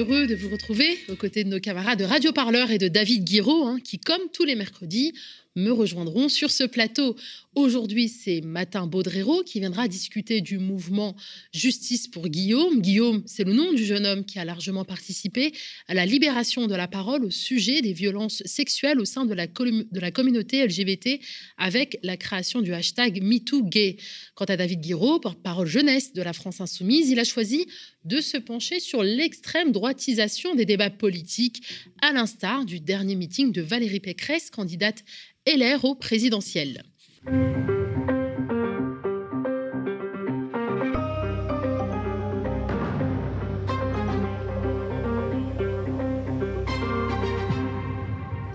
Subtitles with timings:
[0.00, 3.22] heureux de vous retrouver aux côtés de nos camarades de Radio Parleur et de David
[3.22, 5.12] Guiraud, hein, qui, comme tous les mercredis,
[5.56, 7.16] me rejoindront sur ce plateau.
[7.56, 11.16] Aujourd'hui, c'est Matin Baudrero qui viendra discuter du mouvement
[11.52, 12.80] Justice pour Guillaume.
[12.80, 15.52] Guillaume, c'est le nom du jeune homme qui a largement participé
[15.88, 19.48] à la libération de la parole au sujet des violences sexuelles au sein de la,
[19.48, 21.20] de la communauté LGBT
[21.58, 23.96] avec la création du hashtag MeTooGay.
[24.34, 27.66] Quant à David Guiraud, porte-parole jeunesse de la France Insoumise, il a choisi
[28.04, 31.62] de se pencher sur l'extrême droitisation des débats politiques,
[32.02, 35.04] à l'instar du dernier meeting de Valérie Pécresse, candidate
[35.46, 36.82] LR au présidentiel.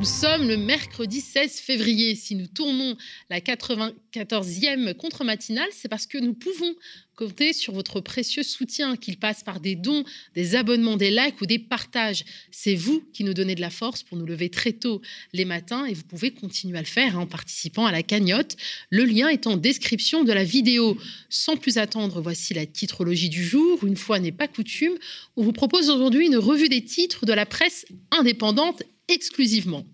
[0.06, 2.14] Nous sommes le mercredi 16 février.
[2.14, 2.96] Si nous tournons
[3.32, 6.76] la 94e contre-matinale, c'est parce que nous pouvons
[7.16, 10.04] comptez sur votre précieux soutien, qu'il passe par des dons,
[10.36, 12.24] des abonnements, des likes ou des partages.
[12.52, 15.02] C'est vous qui nous donnez de la force pour nous lever très tôt
[15.34, 18.58] les matins et vous pouvez continuer à le faire en participant à la cagnotte.
[18.92, 21.00] Le lien est en description de la vidéo.
[21.30, 23.84] Sans plus attendre, voici la titrologie du jour.
[23.84, 24.94] Une fois n'est pas coutume,
[25.36, 29.86] on vous propose aujourd'hui une revue des titres de la presse indépendante exclusivement.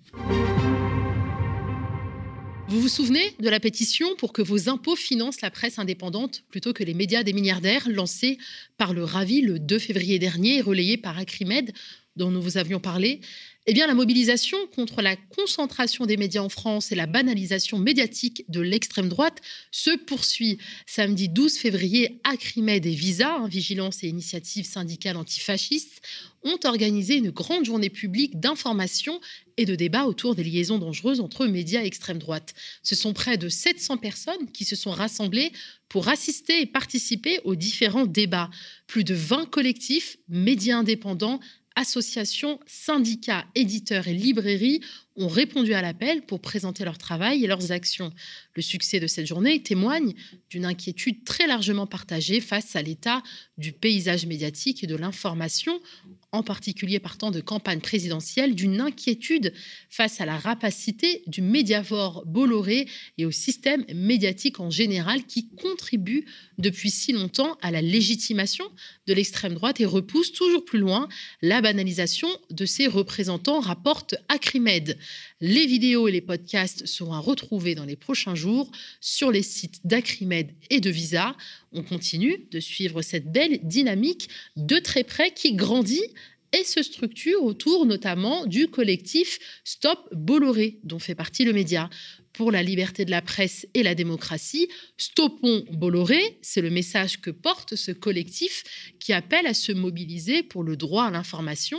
[2.67, 6.71] Vous vous souvenez de la pétition pour que vos impôts financent la presse indépendante plutôt
[6.71, 8.37] que les médias des milliardaires lancée
[8.77, 11.73] par le Ravi le 2 février dernier et relayée par Acrimed
[12.15, 13.19] dont nous vous avions parlé?
[13.67, 18.43] Eh bien, la mobilisation contre la concentration des médias en France et la banalisation médiatique
[18.49, 20.57] de l'extrême droite se poursuit.
[20.87, 26.01] Samedi 12 février, Acrimed et Visa, hein, Vigilance et Initiative syndicale antifasciste,
[26.43, 29.21] ont organisé une grande journée publique d'information
[29.57, 32.55] et de débat autour des liaisons dangereuses entre médias et extrême droite.
[32.81, 35.51] Ce sont près de 700 personnes qui se sont rassemblées
[35.87, 38.49] pour assister et participer aux différents débats.
[38.87, 41.39] Plus de 20 collectifs, médias indépendants,
[41.81, 44.81] associations, syndicats, éditeurs et librairies
[45.17, 48.11] ont répondu à l'appel pour présenter leur travail et leurs actions.
[48.55, 50.13] Le succès de cette journée témoigne
[50.49, 53.21] d'une inquiétude très largement partagée face à l'état
[53.57, 55.79] du paysage médiatique et de l'information
[56.33, 59.53] en particulier partant de campagne présidentielle, d'une inquiétude
[59.89, 62.87] face à la rapacité du médiavore Bolloré
[63.17, 66.25] et au système médiatique en général qui contribue
[66.57, 68.65] depuis si longtemps à la légitimation
[69.07, 71.09] de l'extrême droite et repousse toujours plus loin
[71.41, 74.97] la banalisation de ses représentants, rapporte Acrimed.
[75.41, 78.71] Les vidéos et les podcasts seront à retrouver dans les prochains jours
[79.01, 81.35] sur les sites d'Acrimed et de Visa.
[81.73, 86.03] On continue de suivre cette belle dynamique de très près qui grandit
[86.53, 91.89] et se structure autour notamment du collectif Stop Bolloré, dont fait partie le média.
[92.33, 97.29] Pour la liberté de la presse et la démocratie, Stoppons Bolloré, c'est le message que
[97.29, 98.63] porte ce collectif
[98.99, 101.77] qui appelle à se mobiliser pour le droit à l'information,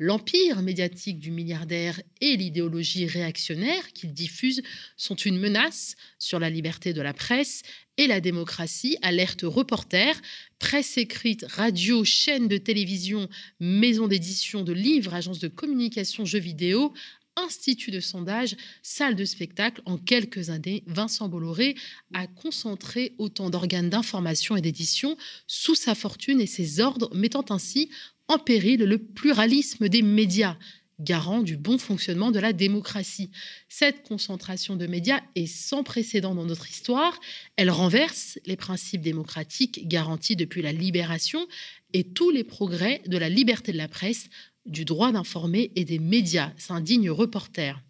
[0.00, 4.62] L'empire médiatique du milliardaire et l'idéologie réactionnaire qu'il diffuse
[4.96, 7.62] sont une menace sur la liberté de la presse
[7.96, 10.20] et la démocratie, alerte reporter,
[10.60, 16.94] presse écrite, radio, chaîne de télévision, maison d'édition de livres, agence de communication, jeux vidéo,
[17.36, 19.82] institut de sondage, salle de spectacle.
[19.84, 21.74] En quelques années, Vincent Bolloré
[22.14, 25.16] a concentré autant d'organes d'information et d'édition
[25.48, 27.90] sous sa fortune et ses ordres, mettant ainsi
[28.28, 30.56] en péril le pluralisme des médias,
[31.00, 33.30] garant du bon fonctionnement de la démocratie.
[33.68, 37.18] Cette concentration de médias est sans précédent dans notre histoire.
[37.56, 41.46] Elle renverse les principes démocratiques garantis depuis la libération
[41.92, 44.28] et tous les progrès de la liberté de la presse,
[44.66, 47.82] du droit d'informer et des médias, s'indigne reporter.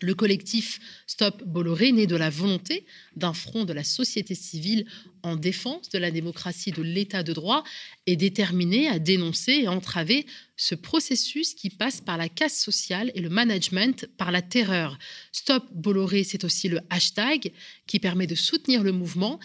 [0.00, 2.86] Le collectif Stop Bolloré, né de la volonté
[3.16, 4.86] d'un front de la société civile
[5.24, 7.64] en défense de la démocratie de l'état de droit,
[8.06, 10.24] est déterminé à dénoncer et entraver
[10.56, 14.98] ce processus qui passe par la casse sociale et le management par la terreur.
[15.32, 17.52] Stop Bolloré, c'est aussi le hashtag
[17.88, 19.40] qui permet de soutenir le mouvement.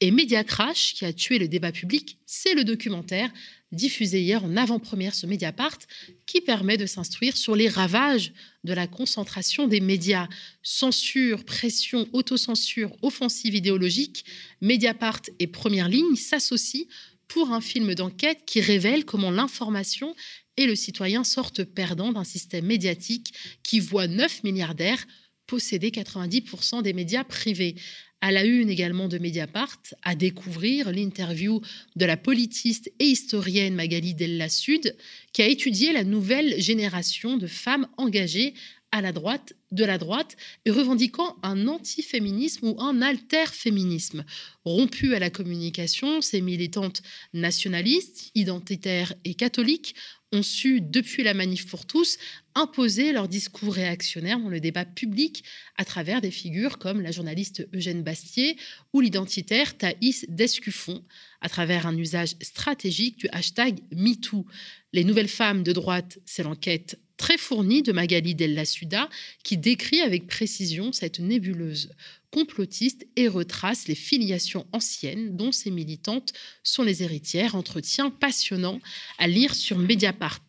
[0.00, 3.30] Et Media Crash, qui a tué le débat public, c'est le documentaire
[3.72, 5.78] diffusé hier en avant-première sur Mediapart,
[6.26, 8.32] qui permet de s'instruire sur les ravages
[8.64, 10.28] de la concentration des médias.
[10.62, 14.24] Censure, pression, autocensure, offensive idéologique,
[14.60, 16.86] Mediapart et Première Ligne s'associent
[17.28, 20.14] pour un film d'enquête qui révèle comment l'information
[20.56, 25.06] et le citoyen sortent perdants d'un système médiatique qui voit 9 milliardaires
[25.46, 27.74] posséder 90% des médias privés
[28.20, 31.60] à la une également de Mediapart, à découvrir l'interview
[31.96, 34.96] de la politiste et historienne Magali Della Sud,
[35.32, 38.54] qui a étudié la nouvelle génération de femmes engagées
[38.90, 44.24] à la droite, de la droite, et revendiquant un antiféminisme ou un alter-féminisme.
[44.64, 47.02] Rompues à la communication, ces militantes
[47.34, 49.94] nationalistes, identitaires et catholiques
[50.32, 52.18] ont su, depuis la manif pour tous,
[52.54, 55.44] imposer leur discours réactionnaire dans le débat public
[55.76, 58.56] à travers des figures comme la journaliste Eugène Bastier
[58.92, 61.02] ou l'identitaire Thaïs Descuffon,
[61.40, 64.44] à travers un usage stratégique du hashtag MeToo.
[64.92, 69.10] Les nouvelles femmes de droite, c'est l'enquête très fournie de Magali Della Suda
[69.44, 71.90] qui décrit avec précision cette nébuleuse
[72.30, 76.32] complotiste et retrace les filiations anciennes dont ces militantes
[76.62, 77.54] sont les héritières.
[77.54, 78.80] Entretien passionnant
[79.18, 80.40] à lire sur Mediapart.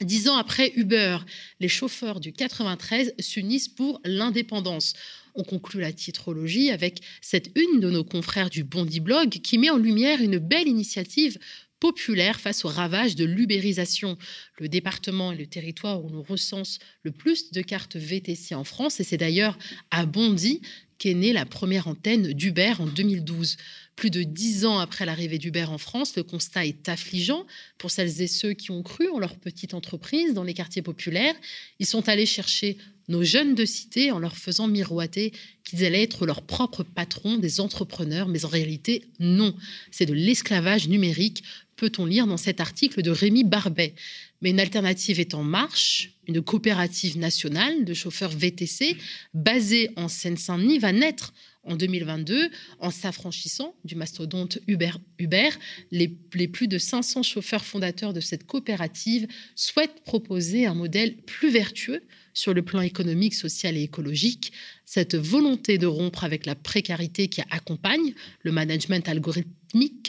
[0.00, 1.18] Dix ans après Uber,
[1.60, 4.94] les chauffeurs du 93 s'unissent pour l'indépendance.
[5.36, 9.70] On conclut la titrologie avec cette une de nos confrères du Bondi Blog qui met
[9.70, 11.38] en lumière une belle initiative
[11.84, 14.16] populaire face aux ravages de l'ubérisation.
[14.58, 19.00] Le département est le territoire où l'on recense le plus de cartes VTC en France
[19.00, 19.58] et c'est d'ailleurs
[19.90, 20.62] à Bondy
[20.96, 23.58] qu'est née la première antenne d'Uber en 2012.
[23.96, 27.44] Plus de dix ans après l'arrivée d'Uber en France, le constat est affligeant
[27.76, 31.34] pour celles et ceux qui ont cru en leur petite entreprise dans les quartiers populaires.
[31.80, 32.78] Ils sont allés chercher
[33.08, 35.32] nos jeunes de cité en leur faisant miroiter
[35.62, 39.54] qu'ils allaient être leurs propres patrons, des entrepreneurs, mais en réalité, non.
[39.90, 41.42] C'est de l'esclavage numérique
[41.76, 43.94] peut-on lire dans cet article de Rémi Barbet.
[44.40, 46.10] Mais une alternative est en marche.
[46.26, 48.96] Une coopérative nationale de chauffeurs VTC
[49.32, 51.32] basée en Seine-Saint-Denis va naître
[51.64, 54.92] en 2022 en s'affranchissant du mastodonte Uber.
[55.18, 55.50] Uber
[55.90, 61.50] les, les, plus de 500 chauffeurs fondateurs de cette coopérative souhaitent proposer un modèle plus
[61.50, 62.02] vertueux
[62.34, 64.52] sur le plan économique, social et écologique.
[64.84, 68.12] Cette volonté de rompre avec la précarité qui accompagne
[68.42, 69.54] le management algorithmique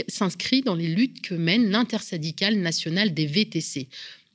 [0.08, 3.88] s'inscrit dans les luttes que mène l'intersyndicale nationale des VTC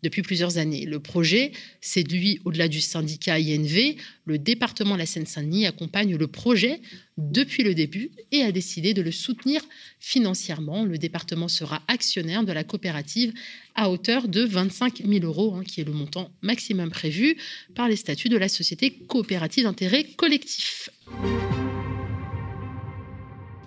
[0.02, 0.86] depuis plusieurs années.
[0.86, 3.96] Le projet séduit au-delà du syndicat INV.
[4.24, 6.80] Le département de la Seine-Saint-Denis accompagne le projet
[7.18, 9.60] depuis le début et a décidé de le soutenir
[9.98, 10.84] financièrement.
[10.84, 13.32] Le département sera actionnaire de la coopérative
[13.74, 17.36] à hauteur de 25 000 euros, hein, qui est le montant maximum prévu
[17.74, 20.90] par les statuts de la société coopérative d'intérêt collectif.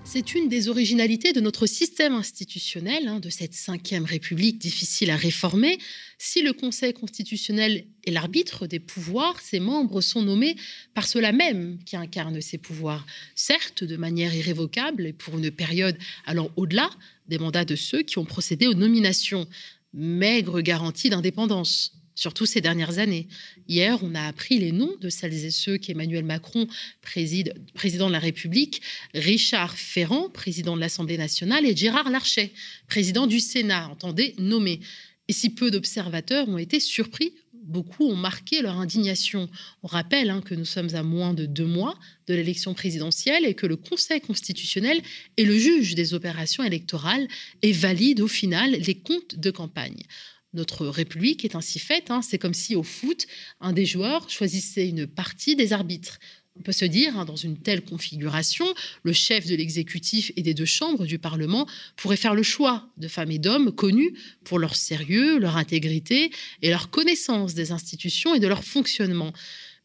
[0.05, 5.15] C'est une des originalités de notre système institutionnel, hein, de cette cinquième République difficile à
[5.15, 5.79] réformer.
[6.19, 10.55] Si le Conseil constitutionnel est l'arbitre des pouvoirs, ses membres sont nommés
[10.93, 15.97] par ceux-là même qui incarnent ces pouvoirs, certes de manière irrévocable et pour une période
[16.25, 16.89] allant au-delà
[17.29, 19.47] des mandats de ceux qui ont procédé aux nominations.
[19.93, 23.27] Maigre garantie d'indépendance surtout ces dernières années.
[23.67, 26.67] Hier, on a appris les noms de celles et ceux qu'Emmanuel Macron,
[27.01, 28.81] préside, président de la République,
[29.13, 32.53] Richard Ferrand, président de l'Assemblée nationale, et Gérard Larcher,
[32.87, 34.79] président du Sénat, entendez, nommé.
[35.27, 37.33] Et si peu d'observateurs ont été surpris,
[37.63, 39.49] beaucoup ont marqué leur indignation.
[39.81, 43.53] On rappelle hein, que nous sommes à moins de deux mois de l'élection présidentielle et
[43.53, 45.01] que le Conseil constitutionnel
[45.37, 47.27] est le juge des opérations électorales
[47.61, 50.03] et valide au final les comptes de campagne.
[50.53, 52.11] Notre République est ainsi faite.
[52.11, 52.21] Hein.
[52.21, 53.25] C'est comme si au foot,
[53.59, 56.19] un des joueurs choisissait une partie des arbitres.
[56.55, 58.65] On peut se dire, hein, dans une telle configuration,
[59.01, 63.07] le chef de l'exécutif et des deux chambres du Parlement pourrait faire le choix de
[63.07, 64.13] femmes et d'hommes connus
[64.43, 66.29] pour leur sérieux, leur intégrité
[66.61, 69.33] et leur connaissance des institutions et de leur fonctionnement.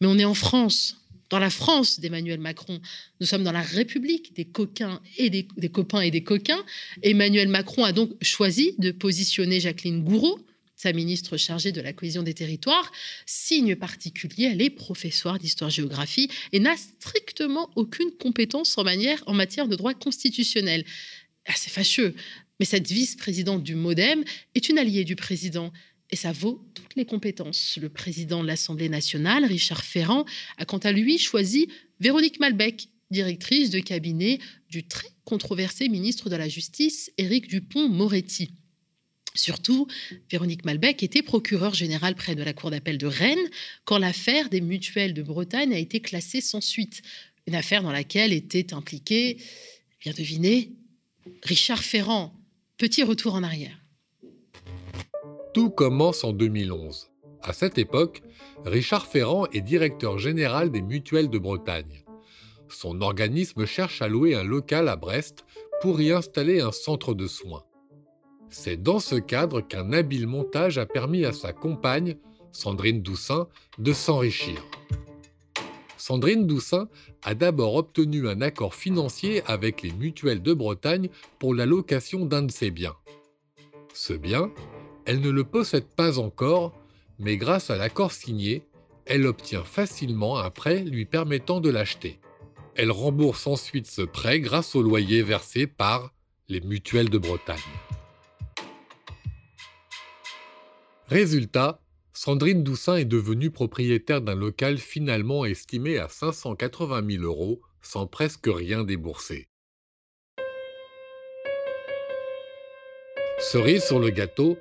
[0.03, 0.99] Mais on est en France,
[1.31, 2.81] dans la France d'Emmanuel Macron.
[3.21, 6.63] Nous sommes dans la République des coquins et des, des, copains et des coquins.
[7.03, 10.39] Emmanuel Macron a donc choisi de positionner Jacqueline Gouraud
[10.79, 12.93] sa ministre chargée de la cohésion des territoires,
[13.27, 18.85] signe particulier, elle est professeure d'histoire-géographie et n'a strictement aucune compétence en,
[19.27, 20.85] en matière de droit constitutionnel.
[21.55, 22.15] C'est fâcheux,
[22.61, 24.23] mais cette vice-présidente du MoDem
[24.55, 25.73] est une alliée du président.
[26.11, 27.77] Et ça vaut toutes les compétences.
[27.83, 30.25] Le président de l'Assemblée nationale, Richard Ferrand,
[30.59, 31.69] a quant à lui choisi
[31.99, 34.39] Véronique Malbec, directrice de cabinet
[34.71, 38.51] du très controversé ministre de la Justice, Éric Dupont-Moretti.
[39.35, 39.87] Surtout,
[40.31, 43.49] Véronique Malbec était procureure générale près de la Cour d'appel de Rennes
[43.85, 47.03] quand l'affaire des mutuelles de Bretagne a été classée sans suite.
[47.47, 49.39] Une affaire dans laquelle était impliqué,
[50.01, 50.73] bien devinez,
[51.43, 52.35] Richard Ferrand.
[52.79, 53.77] Petit retour en arrière.
[55.55, 57.11] Tout commence en 2011.
[57.43, 58.23] À cette époque,
[58.65, 62.05] Richard Ferrand est directeur général des mutuelles de Bretagne.
[62.69, 65.45] Son organisme cherche à louer un local à Brest
[65.81, 67.65] pour y installer un centre de soins.
[68.51, 72.17] C'est dans ce cadre qu'un habile montage a permis à sa compagne,
[72.53, 74.65] Sandrine Doussin, de s'enrichir.
[75.97, 76.89] Sandrine Doussin
[77.23, 82.43] a d'abord obtenu un accord financier avec les mutuelles de Bretagne pour la location d'un
[82.43, 82.97] de ses biens.
[83.93, 84.51] Ce bien,
[85.05, 86.73] elle ne le possède pas encore,
[87.19, 88.63] mais grâce à l'accord signé,
[89.05, 92.21] elle obtient facilement un prêt lui permettant de l'acheter.
[92.75, 96.13] Elle rembourse ensuite ce prêt grâce au loyer versé par
[96.49, 97.59] les mutuelles de Bretagne.
[101.09, 101.81] Résultat,
[102.13, 108.47] Sandrine Doussin est devenue propriétaire d'un local finalement estimé à 580 000 euros sans presque
[108.47, 109.49] rien débourser.
[113.41, 114.59] Cerise sur le gâteau,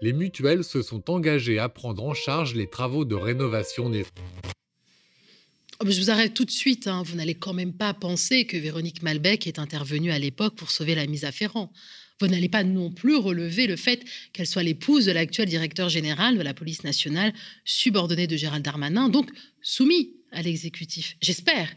[0.00, 4.04] les mutuelles se sont engagées à prendre en charge les travaux de rénovation des...
[5.78, 7.04] Oh, je vous arrête tout de suite, hein.
[7.04, 10.96] vous n'allez quand même pas penser que Véronique Malbec est intervenue à l'époque pour sauver
[10.96, 11.70] la mise à Ferrand.
[12.20, 16.36] Vous n'allez pas non plus relever le fait qu'elle soit l'épouse de l'actuel directeur général
[16.38, 17.32] de la police nationale,
[17.64, 19.30] subordonnée de Gérald Darmanin, donc
[19.62, 21.16] soumis à l'exécutif.
[21.20, 21.68] J'espère.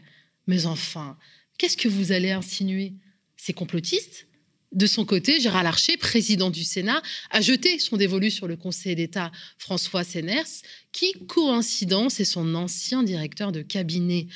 [0.46, 1.18] Mais enfin,
[1.58, 2.94] qu'est-ce que vous allez insinuer?
[3.36, 4.28] C'est complotiste
[4.72, 8.94] de son côté, Gérald Larcher, président du Sénat, a jeté son dévolu sur le Conseil
[8.94, 14.26] d'État François Séners, qui, coïncidence, est son ancien directeur de cabinet.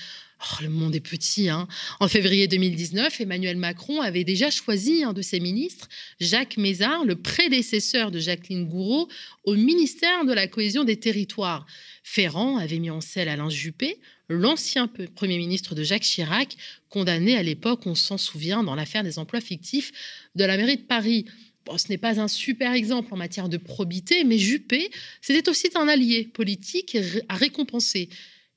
[0.44, 1.48] Oh, le monde est petit.
[1.48, 1.68] Hein.
[2.00, 5.88] En février 2019, Emmanuel Macron avait déjà choisi un de ses ministres,
[6.20, 9.08] Jacques Mézard, le prédécesseur de Jacqueline Gouraud,
[9.44, 11.64] au ministère de la Cohésion des Territoires.
[12.02, 16.56] Ferrand avait mis en selle Alain Juppé, l'ancien Premier ministre de Jacques Chirac,
[16.88, 19.92] condamné à l'époque, on s'en souvient, dans l'affaire des emplois fictifs
[20.34, 21.24] de la mairie de Paris.
[21.76, 25.86] Ce n'est pas un super exemple en matière de probité, mais Juppé, c'était aussi un
[25.86, 26.96] allié politique
[27.28, 28.08] à récompenser.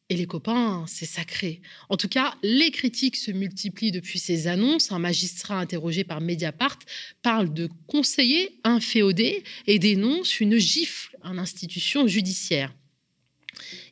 [0.10, 1.62] Et les copains, c'est sacré.
[1.90, 4.92] En tout cas, les critiques se multiplient depuis ces annonces.
[4.92, 6.78] Un magistrat interrogé par Mediapart
[7.24, 12.72] parle de conseiller inféodé et dénonce une gifle à l'institution judiciaire.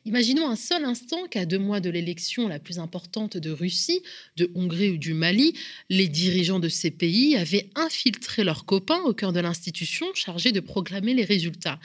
[0.04, 4.02] Imaginons un seul instant qu'à deux mois de l'élection la plus importante de Russie,
[4.36, 5.54] de Hongrie ou du Mali,
[5.88, 10.60] les dirigeants de ces pays avaient infiltré leurs copains au cœur de l'institution chargée de
[10.60, 11.80] proclamer les résultats.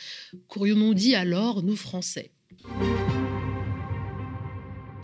[0.49, 2.31] Qu'aurions-nous dit alors, nous Français?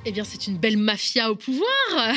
[0.08, 1.68] Eh bien, c'est une belle mafia au pouvoir.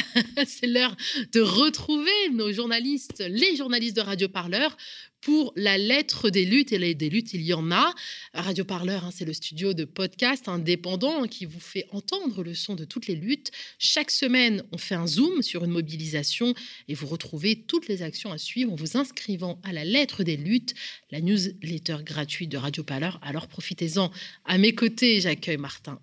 [0.47, 0.95] c'est l'heure
[1.33, 4.77] de retrouver nos journalistes, les journalistes de Radio Parleur,
[5.21, 6.73] pour la lettre des luttes.
[6.73, 7.95] Et des luttes, il y en a.
[8.35, 12.75] Radio Parleur, hein, c'est le studio de podcast indépendant qui vous fait entendre le son
[12.75, 13.51] de toutes les luttes.
[13.79, 16.55] Chaque semaine, on fait un zoom sur une mobilisation
[16.89, 20.37] et vous retrouvez toutes les actions à suivre en vous inscrivant à la lettre des
[20.37, 20.75] luttes,
[21.11, 23.19] la newsletter gratuite de Radio Parleur.
[23.23, 24.11] Alors profitez-en.
[24.45, 26.01] À mes côtés, j'accueille Martin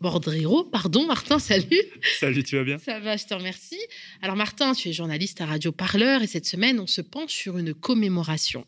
[0.00, 0.64] Bordrero.
[0.64, 1.82] Pardon, Martin, salut.
[2.18, 2.78] Salut, tu vas bien?
[2.78, 3.80] Ça va, je te remercie.
[4.20, 7.58] Alors, Martin, tu es journaliste à Radio Parleur et cette semaine, on se penche sur
[7.58, 8.64] une commémoration restauration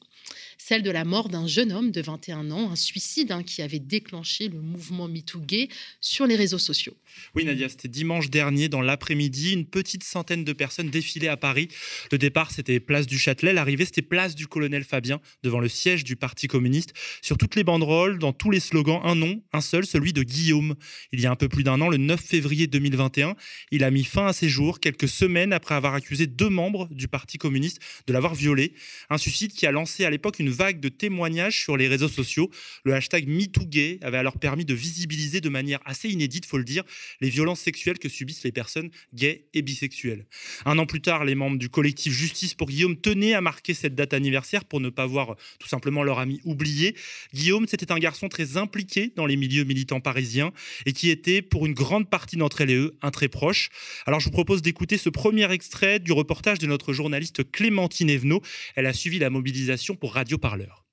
[0.58, 3.78] celle de la mort d'un jeune homme de 21 ans, un suicide hein, qui avait
[3.78, 5.68] déclenché le mouvement MeToo Gay
[6.00, 6.96] sur les réseaux sociaux.
[7.34, 11.68] Oui, Nadia, c'était dimanche dernier, dans l'après-midi, une petite centaine de personnes défilaient à Paris.
[12.11, 16.04] Le départ, c'était place du Châtelet, l'arrivée, c'était place du colonel Fabien, devant le siège
[16.04, 16.92] du Parti communiste.
[17.23, 20.75] Sur toutes les banderoles, dans tous les slogans, un nom, un seul, celui de Guillaume.
[21.12, 23.37] Il y a un peu plus d'un an, le 9 février 2021,
[23.70, 27.08] il a mis fin à ses jours, quelques semaines après avoir accusé deux membres du
[27.08, 28.75] Parti communiste de l'avoir violé.
[29.11, 32.51] Un suicide qui a lancé à l'époque une vague de témoignages sur les réseaux sociaux.
[32.85, 36.85] Le hashtag MeTooGay avait alors permis de visibiliser de manière assez inédite, faut le dire,
[37.21, 40.27] les violences sexuelles que subissent les personnes gays et bisexuelles.
[40.65, 43.95] Un an plus tard, les membres du collectif Justice pour Guillaume tenaient à marquer cette
[43.95, 46.95] date anniversaire pour ne pas voir tout simplement leur ami oublié.
[47.33, 50.53] Guillaume, c'était un garçon très impliqué dans les milieux militants parisiens
[50.87, 53.71] et qui était, pour une grande partie d'entre elles et eux, un très proche.
[54.07, 58.43] Alors je vous propose d'écouter ce premier extrait du reportage de notre journaliste Clémentine Evenot.
[58.75, 60.85] Elle a suivi la mobilisation pour Radio Parleur.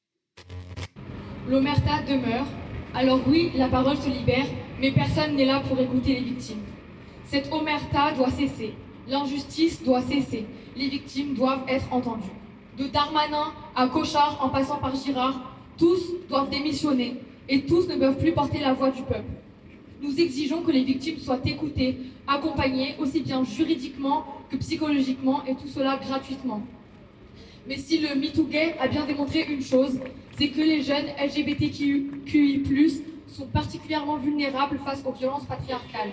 [1.48, 2.46] L'omerta demeure.
[2.94, 4.46] Alors oui, la parole se libère,
[4.80, 6.62] mais personne n'est là pour écouter les victimes.
[7.26, 8.74] Cette omerta doit cesser.
[9.08, 10.46] L'injustice doit cesser.
[10.76, 12.30] Les victimes doivent être entendues.
[12.78, 17.16] De Darmanin à Cochard en passant par Girard, tous doivent démissionner
[17.50, 19.32] et tous ne peuvent plus porter la voix du peuple.
[20.02, 25.68] Nous exigeons que les victimes soient écoutées, accompagnées aussi bien juridiquement que psychologiquement et tout
[25.68, 26.62] cela gratuitement.
[27.68, 28.48] Mais si le MeToo
[28.80, 30.00] a bien démontré une chose,
[30.38, 36.12] c'est que les jeunes LGBTQI+, sont particulièrement vulnérables face aux violences patriarcales.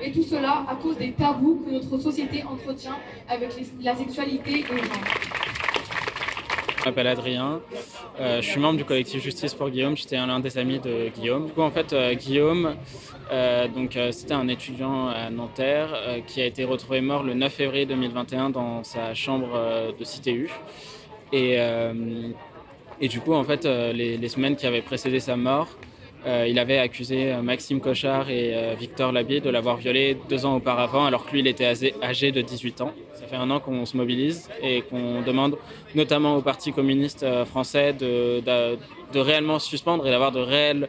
[0.00, 4.72] Et tout cela à cause des tabous que notre société entretient avec la sexualité et
[4.72, 5.61] le genre.
[6.82, 7.60] Je m'appelle Adrien,
[8.18, 11.46] euh, je suis membre du collectif Justice pour Guillaume, j'étais l'un des amis de Guillaume.
[11.46, 12.74] Du coup, en fait, euh, Guillaume,
[13.30, 15.96] euh, donc c'était un étudiant à Nanterre
[16.26, 20.50] qui a été retrouvé mort le 9 février 2021 dans sa chambre de CTU.
[21.32, 21.56] Et,
[23.00, 25.68] et du coup, en fait, les, les, semaines qui avaient précédé sa mort,
[26.26, 31.26] il avait accusé Maxime Cochard et Victor Labier de l'avoir violé deux ans auparavant, alors
[31.26, 31.66] que lui, il était
[32.02, 32.92] âgé de 18 ans.
[33.14, 35.58] Ça fait un an qu'on se mobilise et qu'on demande
[35.94, 40.88] notamment au Parti communiste français de, de, réellement suspendre et d'avoir de réelles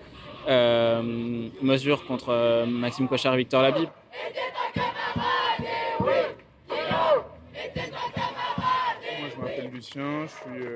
[1.62, 3.90] mesures contre Maxime Cochard et Victor Labib.
[9.20, 10.68] Moi, je m'appelle Lucien, je suis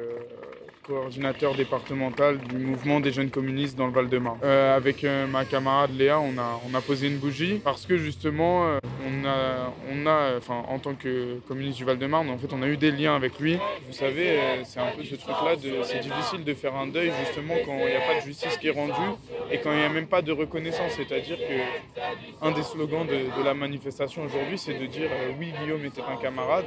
[0.87, 4.39] coordinateur départemental du mouvement des jeunes communistes dans le Val-de-Marne.
[4.43, 7.97] Euh, avec euh, ma camarade Léa, on a, on a posé une bougie parce que
[7.97, 12.53] justement, euh, on a, on a enfin, en tant que communiste du Val-de-Marne, en fait,
[12.53, 13.59] on a eu des liens avec lui.
[13.85, 17.77] Vous savez, c'est un peu ce truc-là, c'est difficile de faire un deuil justement quand
[17.79, 19.11] il n'y a pas de justice qui est rendue
[19.51, 20.93] et quand il n'y a même pas de reconnaissance.
[20.95, 25.83] C'est-à-dire que un des slogans de, de la manifestation aujourd'hui, c'est de dire oui, Guillaume
[25.83, 26.65] était un camarade.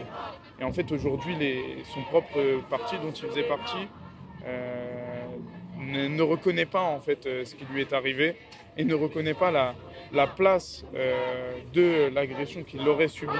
[0.60, 1.36] Et en fait, aujourd'hui,
[1.94, 3.88] son propre parti dont il faisait partie
[4.46, 5.26] euh,
[5.78, 8.36] ne, reconnaît pas en fait euh, ce qui lui est arrivé
[8.76, 9.74] et ne reconnaît pas la,
[10.12, 13.32] la place euh, de l'agression qu'il aurait subie.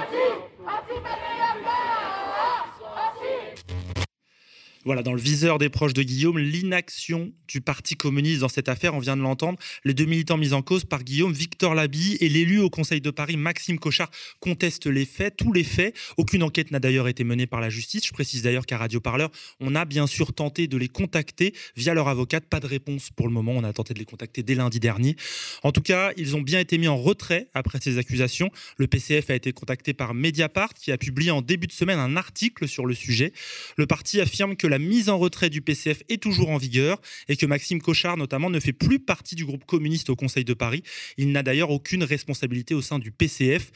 [4.83, 8.95] Voilà, dans le viseur des proches de Guillaume, l'inaction du Parti communiste dans cette affaire,
[8.95, 9.59] on vient de l'entendre.
[9.83, 13.11] Les deux militants mis en cause par Guillaume, Victor Labi et l'élu au Conseil de
[13.11, 14.09] Paris, Maxime Cochard,
[14.39, 15.95] contestent les faits, tous les faits.
[16.17, 18.07] Aucune enquête n'a d'ailleurs été menée par la justice.
[18.07, 21.93] Je précise d'ailleurs qu'à Radio Parleur, on a bien sûr tenté de les contacter via
[21.93, 22.45] leur avocate.
[22.47, 23.51] Pas de réponse pour le moment.
[23.51, 25.15] On a tenté de les contacter dès lundi dernier.
[25.61, 28.49] En tout cas, ils ont bien été mis en retrait après ces accusations.
[28.77, 32.15] Le PCF a été contacté par Mediapart, qui a publié en début de semaine un
[32.15, 33.31] article sur le sujet.
[33.77, 37.35] Le parti affirme que la mise en retrait du PCF est toujours en vigueur et
[37.35, 40.81] que Maxime Cochard, notamment, ne fait plus partie du groupe communiste au Conseil de Paris.
[41.17, 43.69] Il n'a d'ailleurs aucune responsabilité au sein du PCF.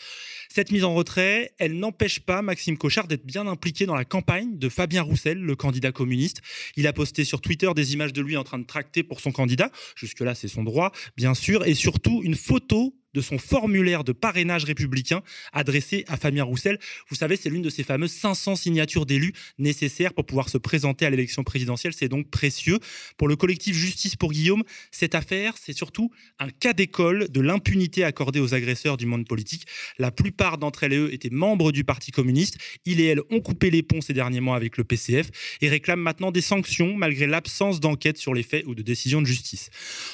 [0.47, 4.57] Cette mise en retrait, elle n'empêche pas Maxime Cochard d'être bien impliqué dans la campagne
[4.57, 6.41] de Fabien Roussel, le candidat communiste.
[6.77, 9.33] Il a posté sur Twitter des images de lui en train de tracter pour son
[9.33, 9.71] candidat.
[9.97, 11.65] Jusque-là, c'est son droit, bien sûr.
[11.65, 15.21] Et surtout, une photo de son formulaire de parrainage républicain
[15.53, 16.77] adressé à Fabien Roussel.
[17.09, 21.05] Vous savez, c'est l'une de ces fameuses 500 signatures d'élus nécessaires pour pouvoir se présenter
[21.05, 21.93] à l'élection présidentielle.
[21.93, 22.79] C'est donc précieux.
[23.17, 28.03] Pour le collectif Justice pour Guillaume, cette affaire, c'est surtout un cas d'école de l'impunité
[28.03, 29.65] accordée aux agresseurs du monde politique.
[29.97, 32.57] La plupart d'entre elles et eux étaient membres du Parti communiste.
[32.85, 35.29] Ils et elles ont coupé les ponts ces derniers mois avec le PCF
[35.61, 39.27] et réclament maintenant des sanctions malgré l'absence d'enquête sur les faits ou de décision de
[39.27, 39.69] justice.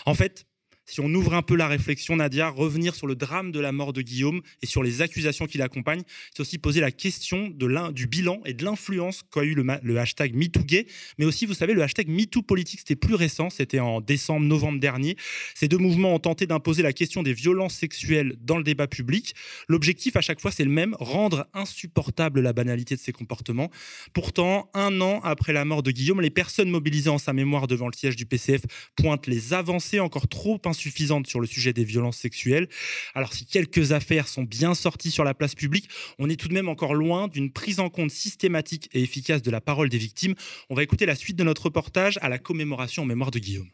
[0.05, 0.45] En fait,
[0.85, 3.93] si on ouvre un peu la réflexion, Nadia, revenir sur le drame de la mort
[3.93, 8.41] de Guillaume et sur les accusations qui l'accompagnent, c'est aussi poser la question du bilan
[8.45, 12.07] et de l'influence qu'a eu le, le hashtag MeTooGay, mais aussi, vous savez, le hashtag
[12.09, 15.15] MeTooPolitique, c'était plus récent, c'était en décembre, novembre dernier.
[15.55, 19.33] Ces deux mouvements ont tenté d'imposer la question des violences sexuelles dans le débat public.
[19.69, 23.69] L'objectif, à chaque fois, c'est le même, rendre insupportable la banalité de ces comportements.
[24.13, 27.87] Pourtant, un an après la mort de Guillaume, les personnes mobilisées en sa mémoire devant
[27.87, 28.61] le siège du PCF
[28.95, 32.67] pointent les avancées encore trop insuffisantes suffisante sur le sujet des violences sexuelles.
[33.15, 36.53] Alors si quelques affaires sont bien sorties sur la place publique, on est tout de
[36.53, 40.35] même encore loin d'une prise en compte systématique et efficace de la parole des victimes.
[40.69, 43.69] On va écouter la suite de notre reportage à la commémoration en mémoire de Guillaume.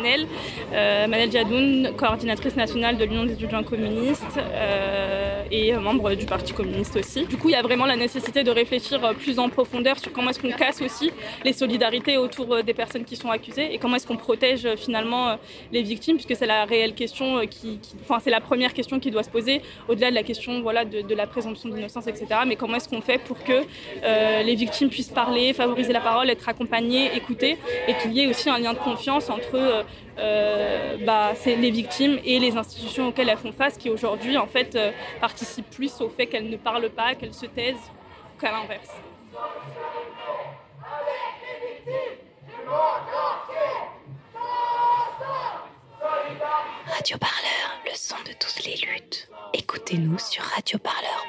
[0.00, 0.28] Manel,
[0.72, 6.52] euh, Manel Jadoun, coordinatrice nationale de l'Union des étudiants communistes euh, et membre du Parti
[6.52, 7.26] communiste aussi.
[7.26, 10.30] Du coup, il y a vraiment la nécessité de réfléchir plus en profondeur sur comment
[10.30, 11.10] est-ce qu'on casse aussi
[11.44, 15.38] les solidarités autour des personnes qui sont accusées et comment est-ce qu'on protège finalement
[15.72, 19.22] les victimes, puisque c'est la réelle question qui, enfin c'est la première question qui doit
[19.22, 22.26] se poser au-delà de la question voilà de, la présomption d'innocence, etc.
[22.46, 23.64] Mais comment est-ce qu'on fait pour que
[24.04, 27.56] euh, les victimes puissent parler, favoriser la parole, être accompagnées, écoutées,
[27.88, 29.82] et qu'il y ait aussi un lien de confiance entre euh,
[30.18, 34.74] bah, c'est les victimes et les institutions auxquelles elles font face qui aujourd'hui en fait
[34.74, 37.76] euh, participent plus au fait qu'elles ne parlent pas, qu'elles se taisent
[38.40, 38.90] qu'à l'inverse.
[46.86, 49.30] Radio Parleur, le son de toutes les luttes.
[49.54, 51.27] Écoutez-nous sur radioparleur.net.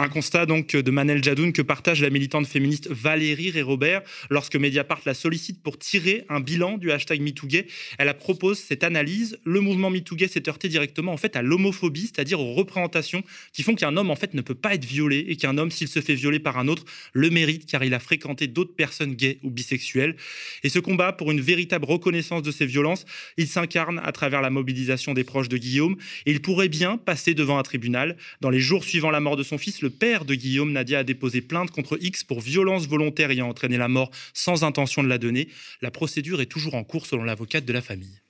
[0.00, 5.00] Un constat donc de Manel Jadoun que partage la militante féministe Valérie Ré-Robert lorsque Mediapart
[5.06, 7.66] la sollicite pour tirer un bilan du hashtag MeTooGay.
[7.98, 9.40] Elle propose cette analyse.
[9.42, 13.74] Le mouvement MeTooGay s'est heurté directement en fait à l'homophobie, c'est-à-dire aux représentations qui font
[13.74, 16.14] qu'un homme en fait ne peut pas être violé et qu'un homme s'il se fait
[16.14, 20.14] violer par un autre le mérite car il a fréquenté d'autres personnes gays ou bisexuelles.
[20.62, 23.04] Et ce combat pour une véritable reconnaissance de ces violences,
[23.36, 27.34] il s'incarne à travers la mobilisation des proches de Guillaume et il pourrait bien passer
[27.34, 28.16] devant un tribunal.
[28.40, 31.40] Dans les jours suivant la mort de son fils, père de Guillaume, Nadia, a déposé
[31.40, 35.48] plainte contre X pour violence volontaire ayant entraîné la mort sans intention de la donner.
[35.82, 38.20] La procédure est toujours en cours selon l'avocate de la famille.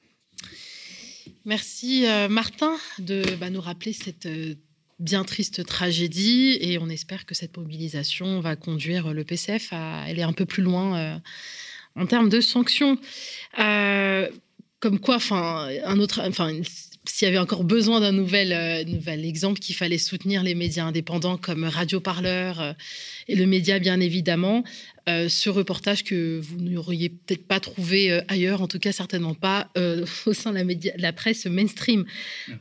[1.44, 4.54] Merci euh, Martin de bah, nous rappeler cette euh,
[4.98, 10.22] bien triste tragédie et on espère que cette mobilisation va conduire le PCF à aller
[10.22, 11.18] un peu plus loin euh,
[11.94, 12.98] en termes de sanctions.
[14.80, 16.52] comme quoi, enfin, un autre, enfin,
[17.08, 20.84] s'il y avait encore besoin d'un nouvel, euh, nouvel exemple, qu'il fallait soutenir les médias
[20.84, 22.72] indépendants comme Radio Parleur euh,
[23.28, 24.62] et le média, bien évidemment.
[25.08, 29.70] Euh, ce reportage que vous n'auriez peut-être pas trouvé ailleurs, en tout cas certainement pas
[30.26, 32.04] au sein de la, média, la presse mainstream.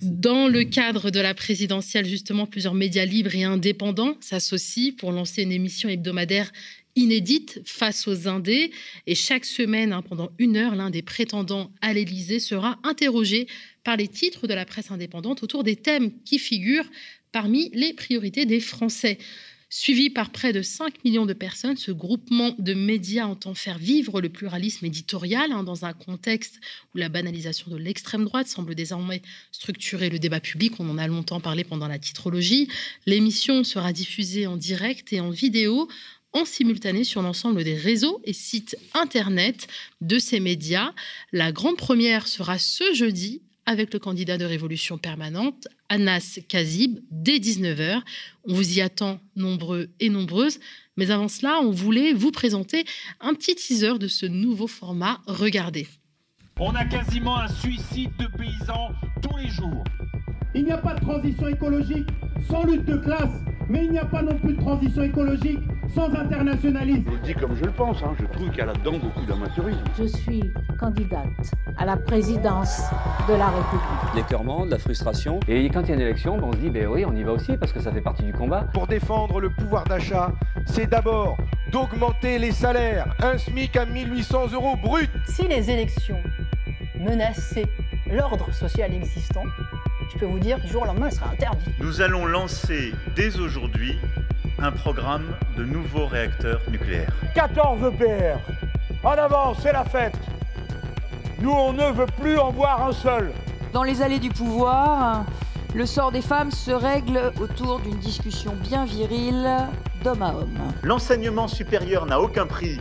[0.02, 5.44] Dans le cadre de la présidentielle, justement, plusieurs médias libres et indépendants s'associent pour lancer
[5.44, 6.52] une émission hebdomadaire
[6.98, 8.72] inédite face aux Indés.
[9.06, 13.48] Et chaque semaine, hein, pendant une heure, l'un des prétendants à l'Élysée sera interrogé
[13.88, 16.90] par les titres de la presse indépendante autour des thèmes qui figurent
[17.32, 19.18] parmi les priorités des Français.
[19.70, 24.20] Suivi par près de 5 millions de personnes, ce groupement de médias entend faire vivre
[24.20, 26.60] le pluralisme éditorial hein, dans un contexte
[26.94, 29.22] où la banalisation de l'extrême droite semble désormais
[29.54, 30.74] structurer le débat public.
[30.80, 32.68] On en a longtemps parlé pendant la titrologie.
[33.06, 35.88] L'émission sera diffusée en direct et en vidéo
[36.34, 39.70] en simultané sur l'ensemble des réseaux et sites internet
[40.02, 40.94] de ces médias.
[41.32, 47.38] La grande première sera ce jeudi avec le candidat de Révolution permanente, Anas Kazib, dès
[47.38, 48.02] 19h.
[48.46, 50.60] On vous y attend nombreux et nombreuses.
[50.96, 52.86] Mais avant cela, on voulait vous présenter
[53.20, 55.20] un petit teaser de ce nouveau format.
[55.28, 55.86] Regardez.
[56.60, 58.90] On a quasiment un suicide de paysans
[59.22, 59.84] tous les jours.
[60.56, 62.08] Il n'y a pas de transition écologique
[62.50, 65.60] sans lutte de classe, mais il n'y a pas non plus de transition écologique
[65.94, 67.04] sans internationalisme.
[67.06, 68.14] Je le dis comme je le pense, hein.
[68.20, 69.80] je trouve qu'il y a là-dedans beaucoup d'amateurisme.
[69.98, 70.44] Je suis
[70.80, 72.82] candidate à la présidence
[73.28, 74.16] de la République.
[74.16, 75.40] L'écœurement, de la frustration.
[75.48, 77.24] Et quand il y a une élection, ben, on se dit, ben oui, on y
[77.24, 78.68] va aussi parce que ça fait partie du combat.
[78.74, 80.32] Pour défendre le pouvoir d'achat,
[80.66, 81.38] c'est d'abord
[81.72, 83.16] d'augmenter les salaires.
[83.22, 85.10] Un SMIC à 1800 euros brut.
[85.26, 86.22] Si les élections
[87.00, 87.68] menaçaient
[88.12, 89.44] l'ordre social existant,
[90.14, 91.80] je peux vous dire, du jour au lendemain, elle sera interdite.
[91.80, 93.98] Nous allons lancer dès aujourd'hui
[94.60, 97.12] un programme de nouveaux réacteurs nucléaires.
[97.36, 98.38] 14 EPR
[99.04, 100.18] En avant, c'est la fête
[101.40, 103.32] Nous, on ne veut plus en voir un seul
[103.74, 105.26] Dans les allées du pouvoir,
[105.76, 109.48] le sort des femmes se règle autour d'une discussion bien virile
[110.04, 110.74] d'homme à homme.
[110.84, 112.80] L'enseignement supérieur n'a aucun prix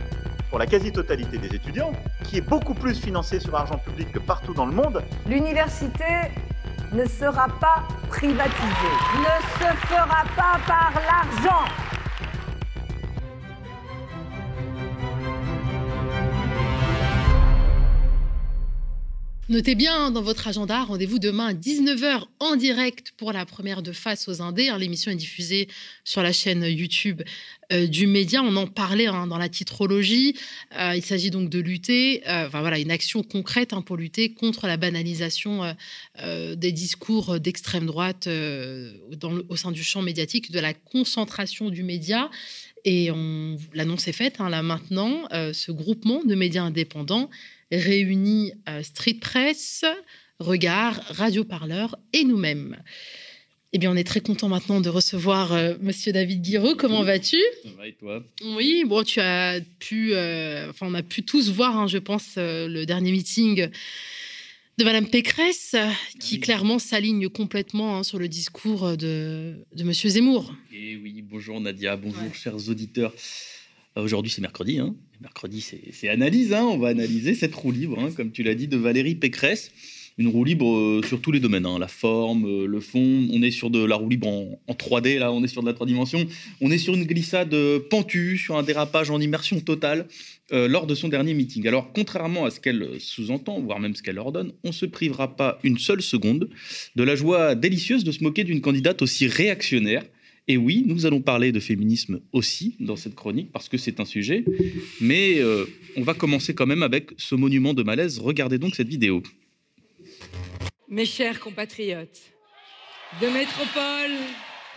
[0.49, 1.91] pour la quasi-totalité des étudiants,
[2.23, 5.03] qui est beaucoup plus financé sur argent public que partout dans le monde.
[5.27, 6.05] L'université
[6.97, 11.86] ne sera pas privatisé, ne se fera pas par l'argent.
[19.49, 23.93] Notez bien dans votre agenda, rendez-vous demain à 19h en direct pour la première de
[23.93, 24.67] Face aux Indés.
[24.67, 25.69] Hein, l'émission est diffusée
[26.03, 27.21] sur la chaîne YouTube
[27.71, 28.43] euh, du média.
[28.43, 30.35] On en parlait hein, dans la titrologie.
[30.77, 34.33] Euh, il s'agit donc de lutter, euh, enfin voilà, une action concrète hein, pour lutter
[34.33, 35.73] contre la banalisation
[36.21, 42.29] des discours d'extrême droite au sein du champ médiatique, de la concentration du média.
[42.83, 43.11] Et
[43.73, 45.23] l'annonce est faite là maintenant.
[45.31, 47.29] ce groupement de médias indépendants
[47.71, 48.53] réunis
[48.83, 49.83] Street Press,
[50.39, 52.77] Regard, Radio Parleur et nous-mêmes.
[53.73, 56.75] Eh bien, on est très content maintenant de recevoir euh, Monsieur David Guiraud.
[56.75, 57.37] Comment vas-tu?
[57.63, 58.23] Ça va et toi?
[58.55, 62.35] Oui, bon, tu as pu, euh, enfin, on a pu tous voir, hein, je pense,
[62.37, 63.69] euh, le dernier meeting
[64.77, 65.75] de Madame Pécresse,
[66.19, 70.53] qui clairement s'aligne complètement hein, sur le discours de, de Monsieur Zemmour.
[70.71, 73.13] Et eh oui, bonjour Nadia, bonjour chers auditeurs.
[73.97, 74.79] Aujourd'hui, c'est mercredi.
[74.79, 74.95] Hein.
[75.21, 76.53] Mercredi, c'est analyse.
[76.53, 76.63] Hein.
[76.63, 79.71] On va analyser cette roue libre, hein, comme tu l'as dit, de Valérie Pécresse.
[80.19, 83.27] Une roue libre euh, sur tous les domaines, la forme, euh, le fond.
[83.31, 85.73] On est sur de la roue libre en, 3D, là, on est sur de la
[85.73, 86.25] 3 dimensions.
[86.59, 90.07] On est sur une glissade euh, pentue, sur un dérapage en immersion totale
[90.49, 91.67] lors de son dernier meeting.
[91.67, 95.35] Alors, contrairement à ce qu'elle sous-entend, voire même ce qu'elle ordonne, on ne se privera
[95.35, 96.49] pas une seule seconde
[96.95, 100.05] de la joie délicieuse de se moquer d'une candidate aussi réactionnaire
[100.47, 104.05] et oui, nous allons parler de féminisme aussi dans cette chronique parce que c'est un
[104.05, 104.45] sujet.
[105.01, 105.65] Mais euh,
[105.97, 108.19] on va commencer quand même avec ce monument de malaise.
[108.19, 109.21] Regardez donc cette vidéo.
[110.87, 112.21] Mes chers compatriotes
[113.21, 114.15] de métropole,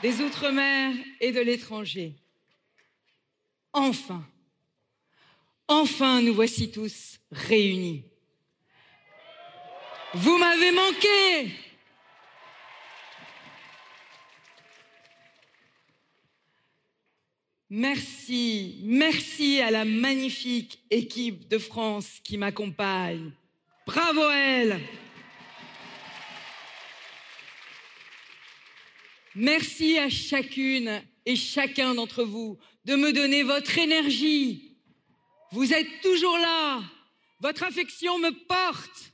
[0.03, 2.15] des Outre-mer et de l'étranger,
[3.73, 4.25] enfin,
[5.69, 8.05] enfin nous voici tous réunis.
[10.15, 11.53] Vous m'avez manqué
[17.73, 23.31] Merci, merci à la magnifique équipe de France qui m'accompagne.
[23.87, 24.81] Bravo elle.
[29.37, 34.77] Merci à chacune et chacun d'entre vous de me donner votre énergie.
[35.53, 36.83] Vous êtes toujours là.
[37.39, 39.13] Votre affection me porte.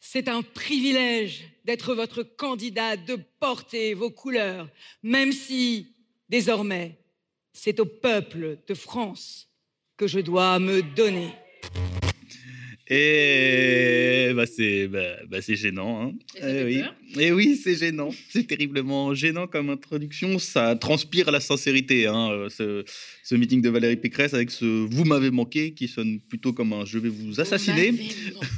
[0.00, 4.68] C'est un privilège d'être votre candidat, de porter vos couleurs,
[5.02, 5.94] même si,
[6.28, 6.98] désormais,
[7.56, 9.48] c'est au peuple de France
[9.96, 11.30] que je dois me donner.
[12.88, 16.02] Et bah c'est bah, bah, c'est gênant.
[16.02, 16.12] Hein.
[16.40, 16.82] Eh oui.
[17.18, 18.10] Et oui, c'est gênant.
[18.28, 20.38] C'est terriblement gênant comme introduction.
[20.38, 22.06] Ça transpire la sincérité.
[22.06, 22.84] Hein, euh, ce,
[23.24, 26.84] ce meeting de Valérie Pécresse avec ce "vous m'avez manqué" qui sonne plutôt comme un
[26.84, 27.90] "je vais vous assassiner".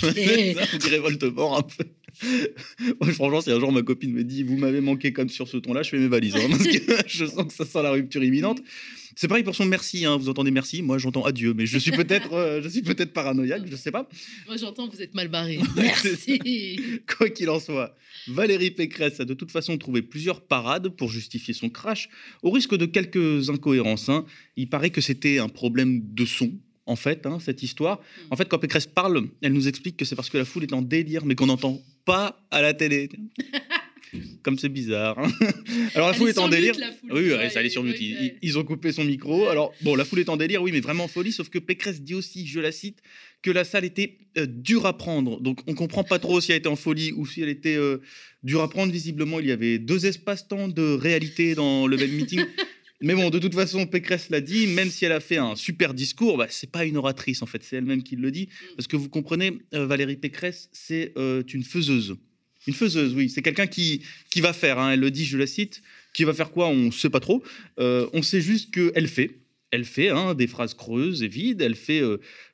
[0.02, 1.84] Vous dirait Voldemort un peu.
[3.00, 5.56] Moi, franchement, si un jour ma copine me dit "vous m'avez manqué" comme sur ce
[5.56, 6.36] ton-là, je fais mes valises.
[6.36, 8.60] hein, parce que je sens que ça sent la rupture imminente.
[9.16, 10.04] C'est pareil pour son merci.
[10.04, 10.16] Hein.
[10.16, 11.52] Vous entendez merci Moi, j'entends adieu.
[11.52, 13.62] Mais je suis peut-être, euh, je suis peut-être paranoïaque.
[13.68, 14.08] Je sais pas.
[14.46, 15.58] Moi, j'entends, vous êtes mal barré.
[15.76, 16.80] Merci.
[17.16, 17.96] Quoi qu'il en soit,
[18.28, 22.08] Valérie Pécresse a de toute façon trouvé plusieurs parades pour justifier son crash,
[22.42, 24.08] au risque de quelques incohérences.
[24.08, 24.24] hein.
[24.56, 26.52] Il paraît que c'était un problème de son.
[26.88, 28.00] En fait, hein, cette histoire.
[28.30, 30.72] En fait, quand Pécresse parle, elle nous explique que c'est parce que la foule est
[30.72, 33.08] en délire, mais qu'on n'entend pas à la télé.
[34.42, 35.18] Comme c'est bizarre.
[35.18, 35.30] hein.
[35.94, 36.72] Alors la Elle foule est est en délire.
[36.74, 37.10] mute, la foule.
[37.12, 38.00] Oui, ouais, ça, est sur mute.
[38.00, 38.38] Ils- ouais.
[38.42, 39.48] Ils, ils ont coupé son micro.
[39.48, 41.30] Alors bon, la foule est en délire, oui, mais vraiment en folie.
[41.30, 43.00] Sauf que Pécresse dit aussi, je la cite,
[43.42, 45.40] que la salle était euh, dure à prendre.
[45.42, 47.98] Donc on comprend pas trop si elle était en folie ou si elle était euh,
[48.42, 48.90] dure à prendre.
[48.90, 52.40] Visiblement, il y avait deux espaces-temps de réalité dans le même meeting.
[53.00, 55.94] Mais bon, de toute façon, Pécresse l'a dit, même si elle a fait un super
[55.94, 58.48] discours, bah, c'est pas une oratrice en fait, c'est elle-même qui le dit.
[58.76, 62.16] Parce que vous comprenez, euh, Valérie Pécresse, c'est euh, une faiseuse.
[62.66, 63.30] Une faiseuse, oui.
[63.30, 65.80] C'est quelqu'un qui, qui va faire, hein, elle le dit, je la cite,
[66.12, 67.42] qui va faire quoi On ne sait pas trop.
[67.78, 69.42] Euh, on sait juste qu'elle fait.
[69.70, 72.00] Elle fait hein, des phrases creuses et vides, elle fait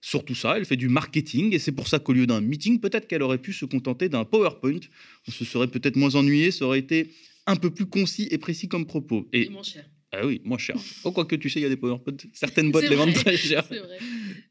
[0.01, 3.07] surtout ça, elle fait du marketing, et c'est pour ça qu'au lieu d'un meeting, peut-être
[3.07, 4.81] qu'elle aurait pu se contenter d'un PowerPoint.
[5.29, 7.13] On se serait peut-être moins ennuyé, ça aurait été
[7.47, 9.29] un peu plus concis et précis comme propos.
[9.33, 9.85] Et moins cher.
[10.17, 10.77] Ah oui, moins cher.
[11.05, 12.17] Oh, quoi que tu sais, il y a des PowerPoint.
[12.33, 13.65] Certaines boîtes les vendent très cher.
[13.69, 13.99] vrai.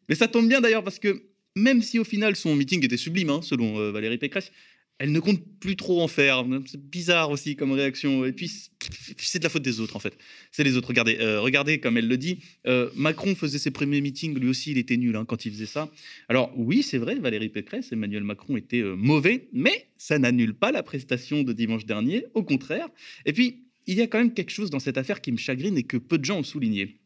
[0.09, 1.23] Mais ça tombe bien d'ailleurs parce que
[1.55, 4.51] même si au final son meeting était sublime, hein, selon euh, Valérie Pécresse,
[4.99, 6.45] elle ne compte plus trop en faire.
[6.67, 8.25] C'est bizarre aussi comme réaction.
[8.25, 8.69] Et puis c'est-
[9.17, 10.15] c'est de la faute des autres en fait.
[10.51, 10.87] C'est les autres.
[10.89, 12.39] Regardez, euh, regardez comme elle le dit.
[12.67, 15.65] euh, Macron faisait ses premiers meetings, lui aussi il était nul hein, quand il faisait
[15.65, 15.91] ça.
[16.29, 20.71] Alors oui, c'est vrai, Valérie Pécresse, Emmanuel Macron était euh, mauvais, mais ça n'annule pas
[20.71, 22.25] la prestation de dimanche dernier.
[22.35, 22.87] Au contraire.
[23.25, 25.77] Et puis il y a quand même quelque chose dans cette affaire qui me chagrine
[25.77, 26.99] et que peu de gens ont souligné.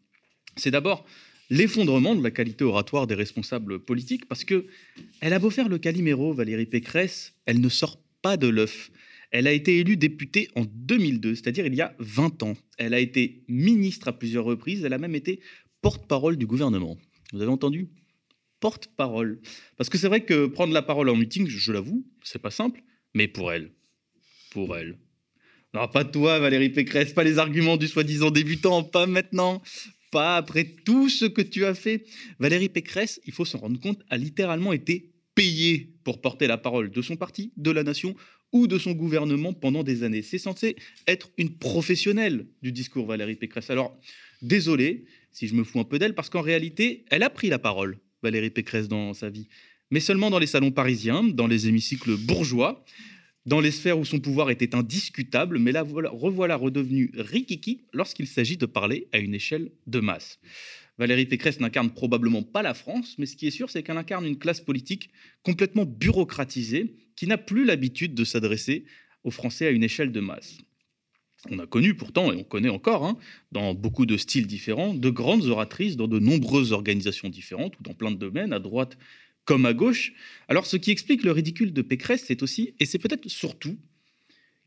[0.56, 1.06] C'est d'abord
[1.50, 4.66] l'effondrement de la qualité oratoire des responsables politiques, parce que
[5.22, 8.92] elle a beau faire le caliméro, Valérie Pécresse, elle ne sort pas de l'œuf.
[9.32, 12.54] Elle a été élue députée en 2002, c'est-à-dire il y a 20 ans.
[12.78, 15.42] Elle a été ministre à plusieurs reprises, elle a même été
[15.82, 16.98] porte-parole du gouvernement.
[17.34, 17.90] Vous avez entendu
[18.60, 19.40] Porte-parole.
[19.76, 22.82] Parce que c'est vrai que prendre la parole en meeting, je l'avoue, c'est pas simple,
[23.14, 23.72] mais pour elle,
[24.52, 24.98] pour elle.
[25.78, 29.62] Non, pas toi, Valérie Pécresse, pas les arguments du soi-disant débutant, pas maintenant,
[30.10, 32.04] pas après tout ce que tu as fait.
[32.40, 36.90] Valérie Pécresse, il faut s'en rendre compte, a littéralement été payée pour porter la parole
[36.90, 38.16] de son parti, de la nation
[38.52, 40.24] ou de son gouvernement pendant des années.
[40.24, 43.70] C'est censé être une professionnelle du discours, Valérie Pécresse.
[43.70, 43.96] Alors,
[44.42, 47.60] désolé si je me fous un peu d'elle, parce qu'en réalité, elle a pris la
[47.60, 49.48] parole, Valérie Pécresse, dans sa vie,
[49.92, 52.84] mais seulement dans les salons parisiens, dans les hémicycles bourgeois,
[53.48, 58.58] dans les sphères où son pouvoir était indiscutable, mais voilà- revoilà redevenu rikiki lorsqu'il s'agit
[58.58, 60.38] de parler à une échelle de masse.
[60.98, 64.26] Valérie Pécresse n'incarne probablement pas la France, mais ce qui est sûr, c'est qu'elle incarne
[64.26, 65.12] une classe politique
[65.44, 68.86] complètement bureaucratisée, qui n'a plus l'habitude de s'adresser
[69.24, 70.58] aux Français à une échelle de masse.
[71.50, 73.18] On a connu pourtant, et on connaît encore, hein,
[73.54, 77.94] dans beaucoup de styles différents, de grandes oratrices dans de nombreuses organisations différentes ou dans
[77.94, 78.98] plein de domaines, à droite
[79.48, 80.14] comme à gauche.
[80.48, 83.78] Alors ce qui explique le ridicule de Pécresse, c'est aussi, et c'est peut-être surtout,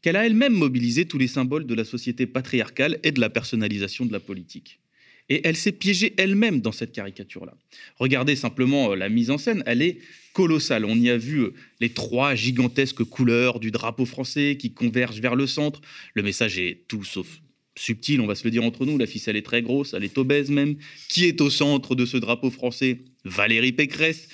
[0.03, 4.07] qu'elle a elle-même mobilisé tous les symboles de la société patriarcale et de la personnalisation
[4.07, 4.81] de la politique.
[5.29, 7.55] Et elle s'est piégée elle-même dans cette caricature-là.
[7.99, 9.99] Regardez simplement euh, la mise en scène, elle est
[10.33, 10.87] colossale.
[10.87, 15.37] On y a vu euh, les trois gigantesques couleurs du drapeau français qui convergent vers
[15.37, 15.83] le centre.
[16.15, 17.41] Le message est tout sauf
[17.77, 18.99] subtil, on va se le dire entre nous.
[18.99, 20.77] La ficelle est très grosse, elle est obèse même.
[21.09, 22.99] Qui est au centre de ce drapeau français?
[23.25, 24.29] Valérie Pécresse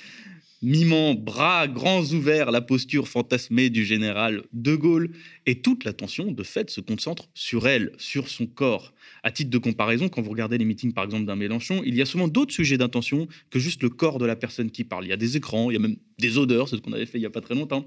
[0.61, 5.11] mimant bras grands ouverts la posture fantasmée du général de Gaulle,
[5.45, 8.93] et toute l'attention de fait se concentre sur elle, sur son corps.
[9.23, 12.01] À titre de comparaison, quand vous regardez les meetings par exemple d'un Mélenchon, il y
[12.01, 15.05] a souvent d'autres sujets d'intention que juste le corps de la personne qui parle.
[15.05, 17.05] Il y a des écrans, il y a même des odeurs, c'est ce qu'on avait
[17.05, 17.85] fait il y a pas très longtemps.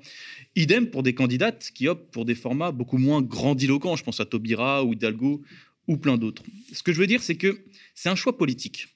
[0.57, 3.97] Idem pour des candidates qui optent pour des formats beaucoup moins grandiloquents.
[3.97, 5.43] Je pense à Taubira ou Hidalgo
[5.89, 6.43] ou plein d'autres.
[6.73, 8.89] Ce que je veux dire, c'est que c'est un choix politique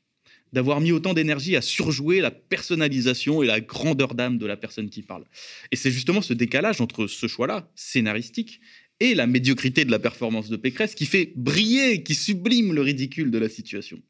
[0.55, 4.89] d'avoir mis autant d'énergie à surjouer la personnalisation et la grandeur d'âme de la personne
[4.89, 5.25] qui parle.
[5.73, 8.61] Et c'est justement ce décalage entre ce choix-là, scénaristique,
[9.01, 13.33] et la médiocrité de la performance de Pécresse qui fait briller, qui sublime le ridicule
[13.33, 14.01] de la situation.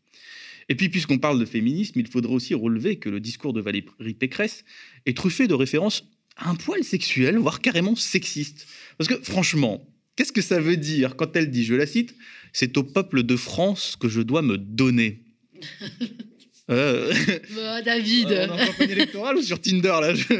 [0.68, 4.14] Et puis, puisqu'on parle de féminisme, il faudrait aussi relever que le discours de Valérie
[4.18, 4.64] Pécresse
[5.06, 6.04] est truffé de références
[6.36, 8.66] un poil sexuelles, voire carrément sexistes.
[8.98, 12.14] Parce que, franchement, qu'est-ce que ça veut dire quand elle dit, je la cite,
[12.52, 15.22] c'est au peuple de France que je dois me donner
[16.70, 17.12] Euh,
[17.54, 18.48] Bah, David.
[18.50, 20.32] on électorale ou sur Tinder là Je-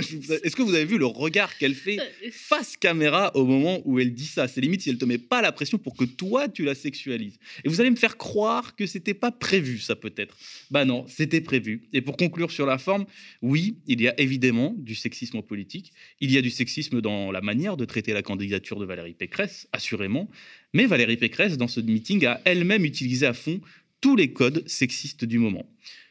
[0.43, 1.99] Est-ce que vous avez vu le regard qu'elle fait
[2.33, 4.49] face caméra au moment où elle dit ça?
[4.49, 7.39] C'est limite si elle te met pas la pression pour que toi tu la sexualises.
[7.65, 10.37] Et vous allez me faire croire que c'était pas prévu, ça peut-être.
[10.71, 11.83] Bah non, c'était prévu.
[11.93, 13.05] Et pour conclure sur la forme,
[13.43, 15.93] oui, il y a évidemment du sexisme en politique.
[16.21, 19.69] Il y a du sexisme dans la manière de traiter la candidature de Valérie Pécresse,
[19.75, 20.31] assurément.
[20.73, 23.61] Mais Valérie Pécresse, dans ce meeting, a elle-même utilisé à fond
[24.01, 25.67] tous les codes sexistes du moment.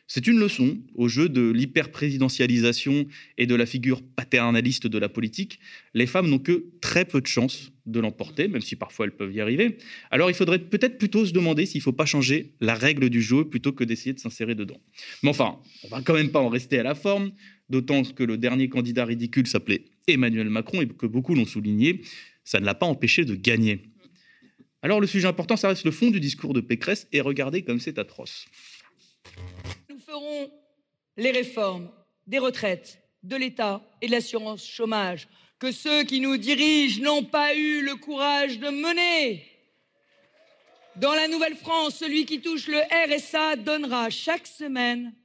[0.07, 3.05] C'est une leçon au jeu de l'hyper-présidentialisation
[3.37, 5.59] et de la figure paternaliste de la politique.
[5.93, 9.33] Les femmes n'ont que très peu de chances de l'emporter, même si parfois elles peuvent
[9.33, 9.77] y arriver.
[10.11, 13.21] Alors il faudrait peut-être plutôt se demander s'il ne faut pas changer la règle du
[13.21, 14.79] jeu plutôt que d'essayer de s'insérer dedans.
[15.23, 17.31] Mais enfin, on va quand même pas en rester à la forme,
[17.69, 22.01] d'autant que le dernier candidat ridicule s'appelait Emmanuel Macron et que beaucoup l'ont souligné,
[22.43, 23.83] ça ne l'a pas empêché de gagner.
[24.81, 27.79] Alors le sujet important, ça reste le fond du discours de Pécresse et regardez comme
[27.79, 28.47] c'est atroce.
[30.13, 30.51] Ferons
[31.17, 31.89] les réformes
[32.27, 37.55] des retraites, de l'État et de l'assurance chômage que ceux qui nous dirigent n'ont pas
[37.55, 39.43] eu le courage de mener.
[40.97, 42.77] Dans la Nouvelle-France, celui qui touche le
[43.09, 45.15] RSA donnera chaque semaine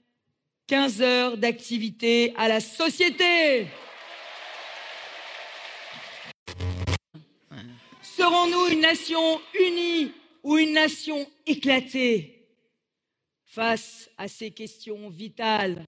[0.68, 3.66] 15 heures d'activité à la société.
[8.00, 12.37] Serons-nous une nation unie ou une nation éclatée?
[13.58, 15.84] Face à ces questions vitales,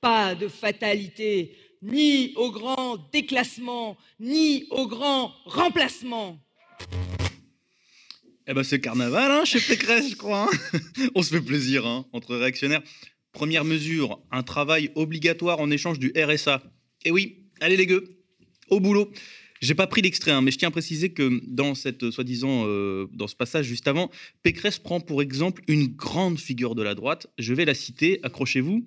[0.00, 6.38] pas de fatalité, ni au grand déclassement, ni au grand remplacement.
[8.46, 10.48] Eh ben c'est carnaval hein, chez Pécresse, je crois.
[10.52, 10.78] hein.
[11.16, 12.82] On se fait plaisir hein, entre réactionnaires.
[13.32, 16.62] Première mesure, un travail obligatoire en échange du RSA.
[17.04, 18.04] Et oui, allez les gueux,
[18.68, 19.10] au boulot.
[19.60, 23.06] J'ai pas pris l'extrait, hein, mais je tiens à préciser que dans cette soi-disant, euh,
[23.12, 24.10] dans ce passage juste avant,
[24.42, 27.26] Pécresse prend pour exemple une grande figure de la droite.
[27.38, 28.84] Je vais la citer, accrochez-vous.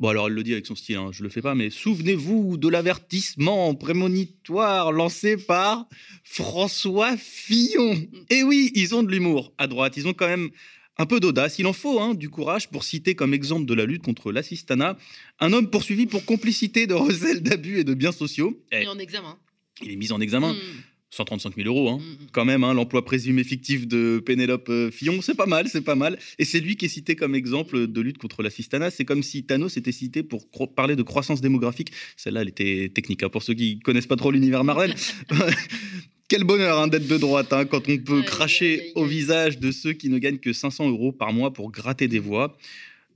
[0.00, 2.56] Bon, alors elle le dit avec son style, hein, je le fais pas, mais souvenez-vous
[2.56, 5.88] de l'avertissement prémonitoire lancé par
[6.22, 8.06] François Fillon.
[8.30, 10.50] Et oui, ils ont de l'humour à droite, ils ont quand même
[10.98, 13.86] un peu d'audace, il en faut hein, du courage pour citer comme exemple de la
[13.86, 14.96] lutte contre l'assistanat
[15.40, 18.60] un homme poursuivi pour complicité de recel d'abus et de biens sociaux.
[18.72, 19.36] Eh, Et en examen.
[19.82, 20.54] Il est mis en examen.
[21.10, 22.00] 135 000 euros, hein.
[22.32, 25.94] quand même, hein, l'emploi présumé fictif de Pénélope euh, Fillon, c'est pas mal, c'est pas
[25.94, 26.18] mal.
[26.38, 28.90] Et c'est lui qui est cité comme exemple de lutte contre l'assistanat.
[28.90, 31.92] C'est comme si Thanos était cité pour parler de croissance démographique.
[32.16, 34.94] Celle-là, elle était technique, hein, pour ceux qui connaissent pas trop l'univers Marvel.
[36.28, 40.18] Quel bonheur d'être de droite quand on peut cracher au visage de ceux qui ne
[40.18, 42.58] gagnent que 500 euros par mois pour gratter des voix.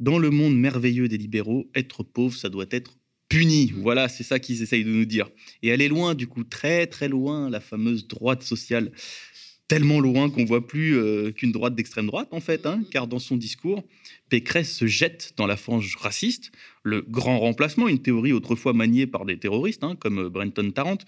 [0.01, 2.93] Dans le monde merveilleux des libéraux, être pauvre, ça doit être
[3.77, 5.31] Voilà, c'est ça qu'ils essayent de nous dire.
[5.63, 8.93] Et elle est loin, du coup, très très loin, la fameuse droite sociale.
[9.69, 13.19] Tellement loin qu'on voit plus euh, qu'une droite d'extrême droite, en fait, hein, car dans
[13.19, 13.85] son discours,
[14.29, 19.25] Pécresse se jette dans la frange raciste, le grand remplacement, une théorie autrefois maniée par
[19.25, 20.99] des terroristes, hein, comme euh, Brenton Tarrant,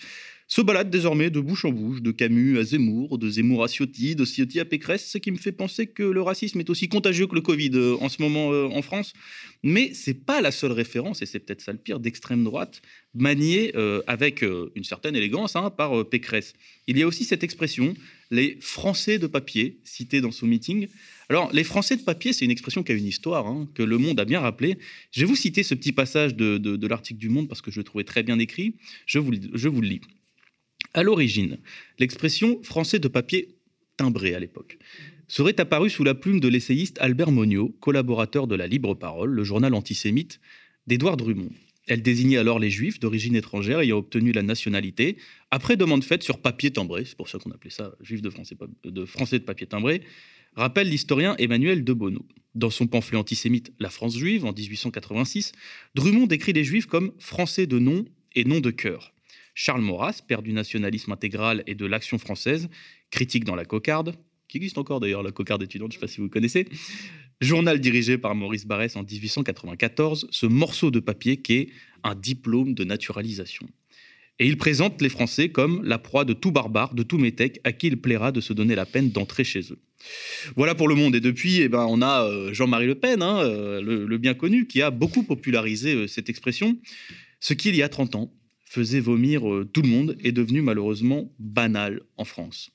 [0.47, 4.15] se balade désormais de bouche en bouche, de Camus à Zemmour, de Zemmour à Ciotti,
[4.15, 7.27] de Ciotti à Pécresse, ce qui me fait penser que le racisme est aussi contagieux
[7.27, 9.15] que le Covid euh, en ce moment euh, en France.
[9.63, 12.83] Mais c'est pas la seule référence, et c'est peut-être ça le pire, d'extrême droite,
[13.15, 16.53] maniée euh, avec une certaine élégance hein, par Pécresse.
[16.87, 17.95] Il y a aussi cette expression,
[18.31, 20.89] les Français de papier, citée dans son meeting.
[21.31, 23.97] Alors, les Français de papier, c'est une expression qui a une histoire, hein, que le
[23.97, 24.77] Monde a bien rappelé.
[25.11, 27.85] Je vais vous citer ce petit passage de, l'article du Monde parce que je le
[27.85, 28.77] trouvais très bien écrit.
[29.07, 30.03] Je vous le lis.
[30.97, 31.59] À l'origine,
[31.99, 33.57] l'expression français de papier
[33.97, 34.79] timbré à l'époque
[35.27, 39.43] serait apparue sous la plume de l'essayiste Albert Monniot, collaborateur de la Libre Parole, le
[39.43, 40.41] journal antisémite
[40.87, 41.51] d'Édouard Drummond.
[41.89, 45.17] Elle désignait alors les juifs d'origine étrangère ayant obtenu la nationalité,
[45.51, 48.55] après demande faite sur papier timbré, c'est pour ça qu'on appelait ça juif de français,
[49.39, 50.03] de papier timbré,
[50.55, 52.25] rappelle l'historien Emmanuel de Bonneau.
[52.55, 55.51] Dans son pamphlet antisémite La France juive en 1886,
[55.97, 58.05] Drummond décrit les juifs comme français de nom
[58.37, 59.14] et non de cœur.
[59.55, 62.69] Charles Maurras, père du nationalisme intégral et de l'action française,
[63.11, 64.17] critique dans La Cocarde,
[64.49, 66.69] qui existe encore d'ailleurs, La Cocarde étudiante, je ne sais pas si vous connaissez,
[67.41, 71.69] journal dirigé par Maurice Barrès en 1894, ce morceau de papier qui est
[72.03, 73.69] un diplôme de naturalisation.
[74.41, 77.73] Et il présente les Français comme la proie de tout barbare, de tout métèque, à
[77.73, 79.79] qui il plaira de se donner la peine d'entrer chez eux.
[80.57, 81.15] Voilà pour le monde.
[81.15, 84.67] Et depuis, eh ben, on a euh, Jean-Marie Le Pen, hein, euh, le, bien connu,
[84.67, 86.77] qui a beaucoup popularisé euh, cette expression.
[87.39, 88.33] Ce qui, il y a 30 ans,
[88.75, 92.71] faisait vomir euh, tout le monde est devenu malheureusement banal en France.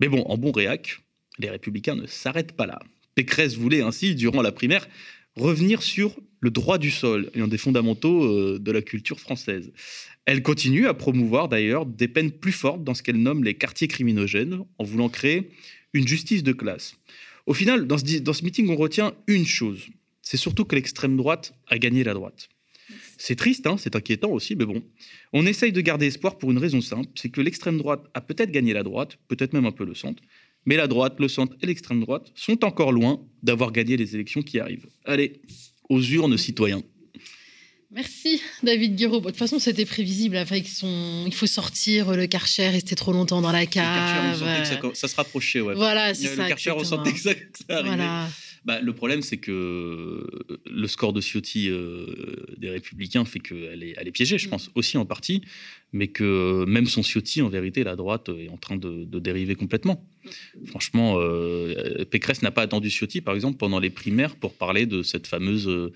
[0.00, 0.98] Mais bon, en bon réac,
[1.38, 2.78] les républicains ne s'arrêtent pas là.
[3.14, 4.88] Pécresse voulait ainsi, durant la primaire,
[5.36, 9.72] revenir sur le droit du sol, un des fondamentaux euh, de la culture française.
[10.24, 13.88] Elle continue à promouvoir d'ailleurs des peines plus fortes dans ce qu'elle nomme les quartiers
[13.88, 15.50] criminogènes, en voulant créer
[15.92, 16.96] une justice de classe.
[17.46, 19.88] Au final, dans ce meeting, on retient une chose.
[20.22, 22.48] c'est surtout que l'extrême droite a gagné la droite.
[23.18, 24.82] C'est triste, hein, c'est inquiétant aussi, mais bon.
[25.32, 28.50] On essaye de garder espoir pour une raison simple, c'est que l'extrême droite a peut-être
[28.50, 30.22] gagné la droite, peut-être même un peu le centre,
[30.66, 34.42] mais la droite, le centre et l'extrême droite sont encore loin d'avoir gagné les élections
[34.42, 34.86] qui arrivent.
[35.04, 35.40] Allez,
[35.88, 36.82] aux urnes, citoyens.
[37.92, 39.18] Merci David Guiraud.
[39.18, 40.36] De toute façon, c'était prévisible.
[40.36, 41.24] Avec son...
[41.26, 43.84] Il faut sortir le Karcher, rester trop longtemps dans la cave.
[43.84, 45.60] Le Karcher, on sentait que ça, ça se rapprochait.
[45.60, 45.74] Ouais.
[45.74, 46.46] Voilà, c'est le ça.
[46.46, 47.96] Karcher, on sentait que ça, que ça arrivait.
[47.96, 48.28] Voilà.
[48.64, 50.26] Bah, le problème, c'est que
[50.66, 52.06] le score de Ciotti euh,
[52.58, 54.50] des Républicains fait qu'elle est, elle est piégée, je Mm.
[54.50, 55.42] pense, aussi en partie,
[55.92, 59.54] mais que même son Ciotti, en vérité, la droite est en train de, de dériver
[59.54, 60.04] complètement.
[60.66, 65.02] Franchement, euh, Pécresse n'a pas attendu Ciotti, par exemple, pendant les primaires pour parler de
[65.02, 65.90] cette fameuse euh,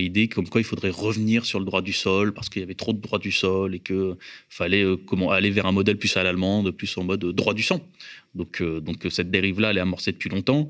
[0.00, 2.74] idée comme quoi il faudrait revenir sur le droit du sol parce qu'il y avait
[2.74, 4.16] trop de droit du sol et qu'il
[4.48, 7.54] fallait euh, comment, aller vers un modèle plus à l'allemande, plus en mode euh, droit
[7.54, 7.86] du sang.
[8.34, 10.68] Donc, euh, donc cette dérive-là, elle est amorcée depuis longtemps.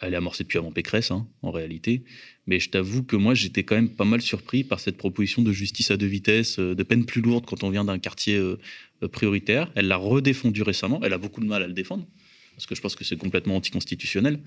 [0.00, 2.04] Elle est amorcée depuis avant Pécresse, hein, en réalité.
[2.46, 5.52] Mais je t'avoue que moi, j'étais quand même pas mal surpris par cette proposition de
[5.52, 8.58] justice à deux vitesses, euh, de peine plus lourde quand on vient d'un quartier euh,
[9.02, 9.70] euh, prioritaire.
[9.74, 11.00] Elle l'a redéfendu récemment.
[11.02, 12.06] Elle a beaucoup de mal à le défendre,
[12.54, 14.40] parce que je pense que c'est complètement anticonstitutionnel.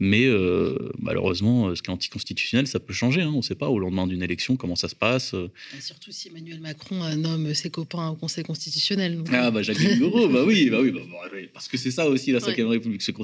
[0.00, 3.22] Mais euh, malheureusement, ce qui est anticonstitutionnel, ça peut changer.
[3.22, 3.30] hein.
[3.32, 5.34] On ne sait pas au lendemain d'une élection comment ça se passe.
[5.78, 9.18] Et surtout si Emmanuel Macron nomme ses copains au Conseil constitutionnel.
[9.18, 9.28] donc.
[9.32, 12.32] Ah bah Jacqueline Gouraud, bah oui, bah oui, bah, bah, parce que c'est ça aussi
[12.32, 13.14] la 5 République, c'est.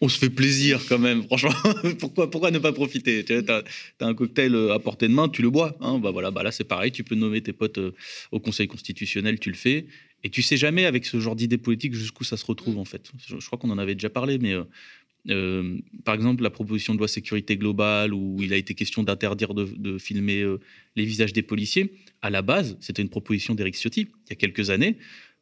[0.00, 1.54] On se fait plaisir quand même, franchement.
[1.98, 3.24] pourquoi, pourquoi ne pas profiter?
[3.24, 3.64] Tu as,
[4.00, 5.76] un cocktail euh, à portée de main, tu le bois.
[5.80, 7.94] Hein bah voilà, bah là c'est pareil, tu peux nommer tes potes euh,
[8.32, 9.86] au Conseil constitutionnel, tu le fais.
[10.22, 13.12] Et tu sais jamais avec ce genre d'idée politique jusqu'où ça se retrouve en fait.
[13.26, 14.64] Je, je crois qu'on en avait déjà parlé, mais euh,
[15.30, 19.54] euh, par exemple la proposition de loi sécurité globale où il a été question d'interdire
[19.54, 20.60] de, de filmer euh,
[20.96, 24.36] les visages des policiers, à la base c'était une proposition d'Éric Ciotti il y a
[24.36, 24.98] quelques années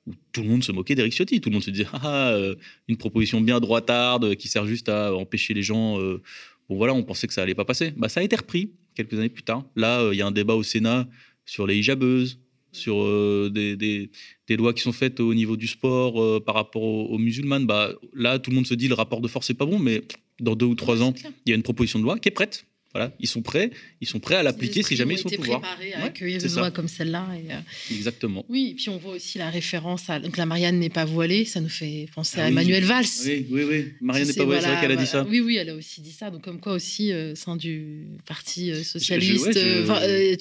[0.06, 1.40] où tout le monde se moquait d'Éric Ciotti.
[1.40, 2.54] Tout le monde se disait ah, euh,
[2.88, 6.00] une proposition bien droitarde qui sert juste à empêcher les gens.
[6.00, 6.20] euh,
[6.68, 7.92] bon voilà, on pensait que ça allait pas passer.
[7.96, 9.64] Bah ça a été repris quelques années plus tard.
[9.76, 11.08] Là, euh, il y a un débat au Sénat
[11.44, 12.38] sur les hijabeuses,
[12.72, 14.10] sur euh, des, des-
[14.48, 17.66] des lois qui sont faites au niveau du sport euh, par rapport aux, aux musulmanes.
[17.66, 20.02] Bah là, tout le monde se dit le rapport de force est pas bon, mais
[20.40, 21.14] dans deux ou trois ans,
[21.46, 22.64] il y a une proposition de loi qui est prête.
[22.94, 23.70] Voilà, ils sont prêts,
[24.02, 25.60] ils sont prêts à l'appliquer si jamais ils sont au pouvoir.
[25.62, 27.26] préparés à Ouais, accueillir une loi comme celle-là.
[27.50, 27.58] euh,
[27.90, 28.44] Exactement.
[28.50, 31.46] Oui, et puis on voit aussi la référence à donc la Marianne n'est pas voilée,
[31.46, 32.52] ça nous fait penser Ah à oui.
[32.52, 33.06] Emmanuel Valls.
[33.24, 33.92] Oui, oui, oui.
[34.02, 35.24] Marianne n'est pas voilée, c'est vrai qu'elle a dit ça.
[35.26, 36.30] Oui, oui, elle a aussi dit ça.
[36.30, 39.46] Donc comme quoi aussi, euh, sein du parti euh, socialiste.
[39.46, 40.36] ouais, je- euh, euh,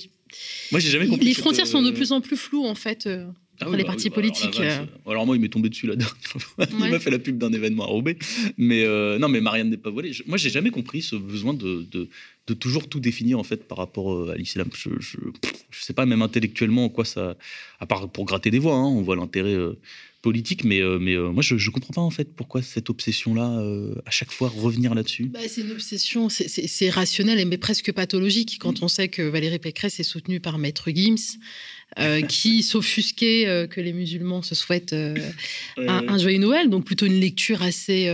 [0.71, 1.25] Moi, j'ai jamais compris.
[1.25, 3.07] les frontières sont de plus en plus floues en fait
[3.61, 4.59] Ah oui, les bah partis bah politiques.
[4.59, 4.85] euh.
[5.07, 6.65] Alors moi, il m'est tombé dessus la dernière fois.
[6.71, 6.89] Il Ouais.
[6.89, 8.17] m'a fait la pub d'un événement à Roubaix.
[8.57, 10.13] Mais euh, non, mais Marianne n'est pas voilée.
[10.13, 12.09] Je- moi, j'ai jamais compris ce besoin de, de,
[12.47, 14.67] de toujours tout définir en fait par rapport euh, à l'islam.
[14.75, 15.17] Je, je,
[15.69, 17.35] je sais pas même intellectuellement en quoi ça,
[17.79, 19.73] à part pour gratter des voix, hein, on voit l'intérêt euh,
[20.21, 23.59] politique, mais mais moi, je, je comprends pas en fait pourquoi cette obsession là,
[24.05, 25.25] à chaque fois revenir là-dessus.
[25.33, 29.99] Bah, c'est une obsession, c'est- rationnel mais presque pathologique quand on sait que Valérie Pécresse
[29.99, 31.39] est soutenue par Maître Gims,
[31.99, 35.15] euh, qui s'offusquait euh, que les musulmans se souhaitent euh,
[35.77, 38.09] un, un joyeux Noël, donc plutôt une lecture assez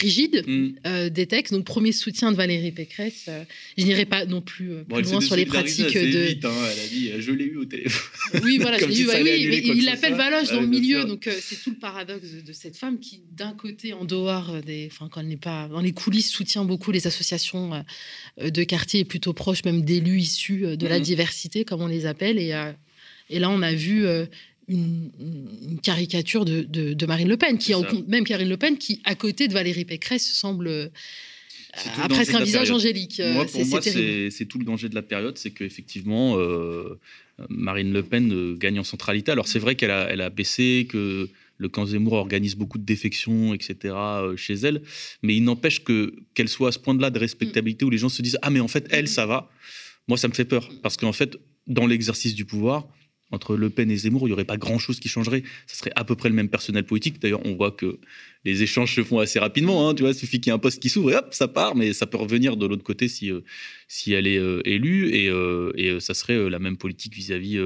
[0.00, 1.08] rigide Mm.
[1.10, 1.52] des textes.
[1.52, 3.28] Donc premier soutien de Valérie Pécresse.
[3.76, 6.18] je n'irai pas non plus Bon, plus loin sur les pratiques de.
[6.28, 6.52] vite, hein.
[6.72, 8.42] Elle a dit je l'ai eu au téléphone.
[8.44, 10.14] Oui, voilà, je l'ai bah oui, mais il l'appelle.
[10.14, 13.52] Valoche dans le milieu, donc c'est tout le paradoxe de, de cette femme qui, d'un
[13.54, 17.08] côté, en dehors des, enfin, quand elle n'est pas dans les coulisses, soutient beaucoup les
[17.08, 17.84] associations
[18.40, 21.04] de quartier et plutôt proche même d'élus issus de la Mhm.
[21.04, 22.52] diversité, comme on les appelle, et,
[23.30, 24.04] et là on a vu.
[24.06, 24.26] euh,
[24.70, 25.10] une,
[25.62, 29.00] une caricature de, de- de Marine Le Pen, qui en même Karine Le Pen, qui
[29.04, 30.90] à côté de Valérie Pécresse semble
[32.02, 33.18] a presque un visage angélique.
[33.20, 33.80] euh, Moi, pour moi,
[34.30, 36.98] c'est tout le danger de la période, c'est qu'effectivement, euh,
[37.48, 39.32] Marine Le Pen euh, gagne en centralité.
[39.32, 42.84] Alors, c'est vrai qu'elle a, elle a baissé, que le camp Zemmour organise beaucoup de
[42.84, 43.94] défections, etc.,
[44.36, 44.82] chez elle,
[45.22, 48.20] mais il n'empêche que qu'elle soit à ce point-là de respectabilité où les gens se
[48.20, 49.50] disent Ah, mais en fait, elle, ça va.
[50.08, 52.86] Moi, ça me fait peur, parce qu'en fait, dans l'exercice du pouvoir,
[53.30, 55.42] entre Le Pen et Zemmour, il n'y aurait pas grand-chose qui changerait.
[55.66, 57.20] Ça serait à peu près le même personnel politique.
[57.20, 57.98] D'ailleurs, on voit que
[58.44, 59.88] les échanges se font assez rapidement.
[59.88, 61.48] hein, tu vois, il suffit qu'il y ait un poste qui s'ouvre et hop, ça
[61.48, 61.76] part.
[61.76, 63.40] Mais ça peut revenir de l'autre côté si, euh,
[63.86, 65.10] si elle est euh, élue.
[65.14, 67.58] Et, euh, et, euh, ça serait la même politique vis-à-vis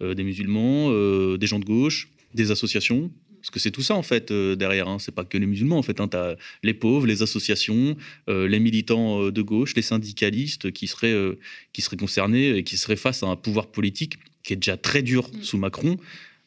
[0.00, 0.90] des musulmans,
[1.36, 3.10] des gens de gauche, des associations.
[3.40, 4.88] Parce que c'est tout ça, en fait, derrière.
[4.88, 4.98] Hein.
[4.98, 6.00] C'est pas que les musulmans, en fait.
[6.00, 6.08] Hein.
[6.08, 7.96] Tu as les pauvres, les associations,
[8.26, 11.38] les militants de gauche, les syndicalistes qui seraient,
[11.72, 15.02] qui seraient concernés et qui seraient face à un pouvoir politique qui est déjà très
[15.02, 15.96] dur sous Macron.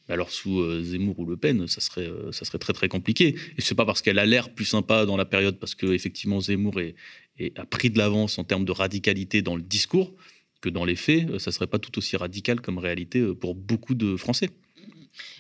[0.07, 3.35] Alors sous euh, Zemmour ou Le Pen, ça serait, euh, ça serait très très compliqué.
[3.57, 6.39] Et c'est pas parce qu'elle a l'air plus sympa dans la période, parce que effectivement
[6.41, 6.95] Zemmour est,
[7.37, 10.15] est- a pris de l'avance en termes de radicalité dans le discours,
[10.61, 13.93] que dans les faits, euh, ça serait pas tout aussi radical comme réalité pour beaucoup
[13.93, 14.49] de Français.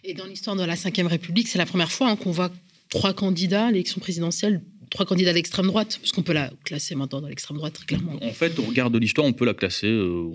[0.03, 2.51] Et dans l'histoire de la Ve République, c'est la première fois hein, qu'on voit
[2.89, 7.21] trois candidats à l'élection présidentielle trois candidats d'extrême droite, parce qu'on peut la classer maintenant
[7.21, 8.17] dans l'extrême droite, très clairement.
[8.23, 9.85] En fait, au regard de l'histoire, on peut la classer.
[9.87, 10.31] euh,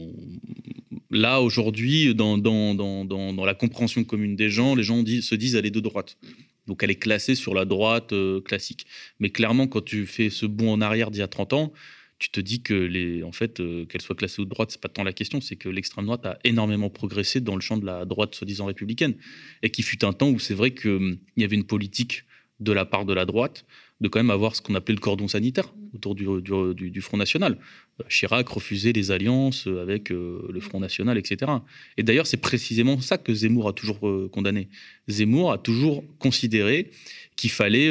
[1.14, 2.36] là, aujourd'hui, dans,
[3.46, 6.18] la compréhension commune des gens, les gens se disent elle est de droite.
[6.66, 8.86] Donc elle est classée sur la droite euh, classique.
[9.20, 11.72] Mais clairement, quand tu fais ce bond en arrière d'il y a 30 ans,
[12.18, 14.80] tu te dis que les, en fait, euh, qu'elle soit classée ou de droite, c'est
[14.80, 17.84] pas tant la question, c'est que l'extrême droite a énormément progressé dans le champ de
[17.84, 19.14] la droite soi-disant républicaine,
[19.62, 22.24] et qu'il fut un temps où c'est vrai qu'il y avait une politique
[22.60, 23.66] de la part de la droite
[24.00, 27.58] de quand même avoir ce qu'on appelait le cordon sanitaire autour du Front National.
[28.08, 31.50] Chirac refusait les alliances euh, avec euh, le Front National, etc.
[31.96, 34.68] Et d'ailleurs, c'est précisément ça que Zemmour a toujours euh, condamné.
[35.08, 36.90] Zemmour a toujours considéré
[37.36, 37.90] qu'il fallait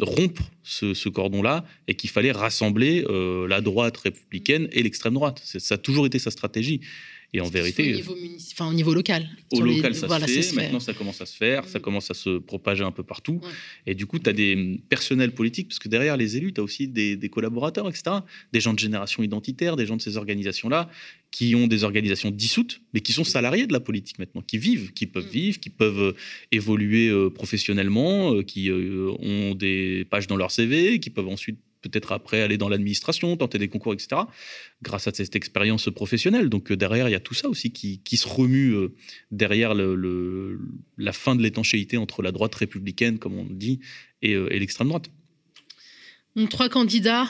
[0.00, 3.04] rompre ce, ce cordon-là et qu'il fallait rassembler
[3.46, 5.42] la droite républicaine et l'extrême droite.
[5.44, 6.80] Ça a toujours été sa stratégie.
[7.34, 9.26] Et en Au vérité, niveau, munici- enfin, au niveau local.
[9.52, 10.54] au les- local, ça voilà, se fait.
[10.54, 11.62] Maintenant, ça commence à se faire.
[11.64, 11.66] Mm.
[11.68, 13.40] Ça commence à se propager un peu partout.
[13.86, 16.60] Et du coup, tu as des hum, personnels politiques, parce que derrière les élus, tu
[16.60, 18.16] as aussi des, des collaborateurs, etc.
[18.52, 20.90] Des gens de génération identitaire, des gens de ces organisations-là,
[21.30, 24.92] qui ont des organisations dissoutes, mais qui sont salariés de la politique maintenant, qui vivent,
[24.92, 26.12] qui peuvent vivre, qui peuvent euh,
[26.52, 32.12] évoluer euh, professionnellement, euh, qui ont des pages dans leur CV, qui peuvent ensuite peut-être
[32.12, 34.22] après aller dans l'administration, tenter des concours, etc.,
[34.82, 36.48] grâce à cette expérience professionnelle.
[36.48, 38.94] Donc euh, derrière, il y a tout ça aussi qui, qui se remue euh,
[39.30, 40.60] derrière le, le-
[40.98, 43.80] la fin de l'étanchéité entre la droite républicaine, comme on dit,
[44.22, 45.10] et, euh, et l'extrême droite.
[46.34, 47.28] Donc, trois candidats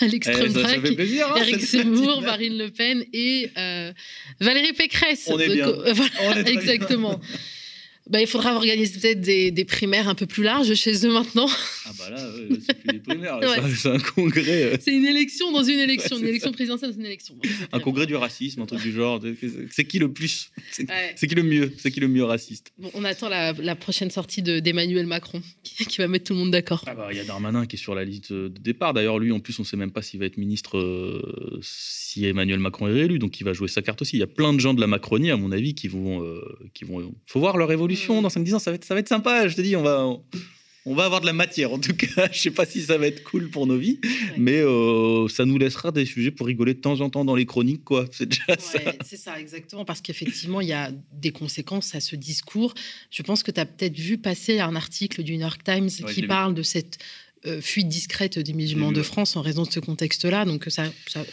[0.00, 0.66] à l'extrême Eh, droite.
[0.66, 2.20] hein, Eric Zemmour.
[2.22, 3.92] Marine Le Pen et euh,
[4.40, 5.28] Valérie Pécresse.
[5.32, 5.68] On est Donc, bien.
[5.68, 7.20] euh, voilà, On est très bien.
[8.08, 11.46] Bah, il faudra organiser peut-être des, des primaires un peu plus larges chez eux maintenant.
[11.86, 12.16] Ah bah là,
[12.66, 13.74] c'est plus les primaires, Ouais.
[13.76, 16.16] c'est un congrès, euh, C'est une élection dans une élection.
[16.16, 17.36] Ouais, une élection présidentielle dans une élection.
[17.72, 19.20] un congrès du racisme, un truc du genre.
[19.70, 21.14] C'est qui le plus C'est Ouais.
[21.28, 22.72] qui le mieux C'est qui le mieux raciste?
[22.78, 26.32] Bon, on attend la, la prochaine sortie de- d'Emmanuel Macron qui, qui va mettre tout
[26.32, 26.82] le monde d'accord.
[26.88, 28.92] Ah bah, Il y a Darmanin qui est sur la liste de départ.
[28.94, 32.24] D'ailleurs, lui, en plus, on ne sait même pas s'il va être ministre euh, si
[32.24, 33.18] Emmanuel Macron est réélu.
[33.20, 34.16] Donc, il va jouer sa carte aussi.
[34.16, 36.24] Il y a plein de gens de la Macronie, à mon avis, qui vont.
[36.24, 36.40] euh,
[36.74, 38.58] qui vont faut voir leur évolution dans 5-10 ans.
[38.58, 39.46] Ça va, être, ça va être sympa.
[39.48, 40.04] Je te dis, on va.
[40.06, 40.22] on-
[40.86, 42.28] on va avoir de la matière, en tout cas.
[42.32, 44.00] Je sais pas si ça va être cool pour nos vies,
[44.38, 47.44] mais euh, ça nous laissera des sujets pour rigoler de temps en temps dans les
[47.44, 48.06] chroniques, quoi.
[48.10, 48.78] C'est déjà ça.
[49.04, 52.72] C'est ça, exactement, parce qu'effectivement, il y a des conséquences à ce discours.
[53.10, 56.22] Je pense que tu as peut-être vu passer un article du New York Times qui
[56.22, 56.26] vu.
[56.26, 56.96] parle de cette
[57.46, 59.02] euh, fuite discrète des musulmans de.
[59.02, 60.46] France en raison de ce contexte-là.
[60.46, 61.24] Donc, ça, ça-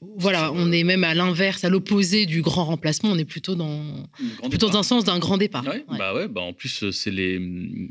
[0.00, 3.10] voilà, on est même à l'inverse, à l'opposé du grand remplacement.
[3.10, 3.82] On est plutôt dans,
[4.42, 4.70] plutôt départ.
[4.70, 5.64] dans le sens d'un grand départ.
[5.64, 7.40] Ouais, Bah ouais, bah en plus euh, c'est les,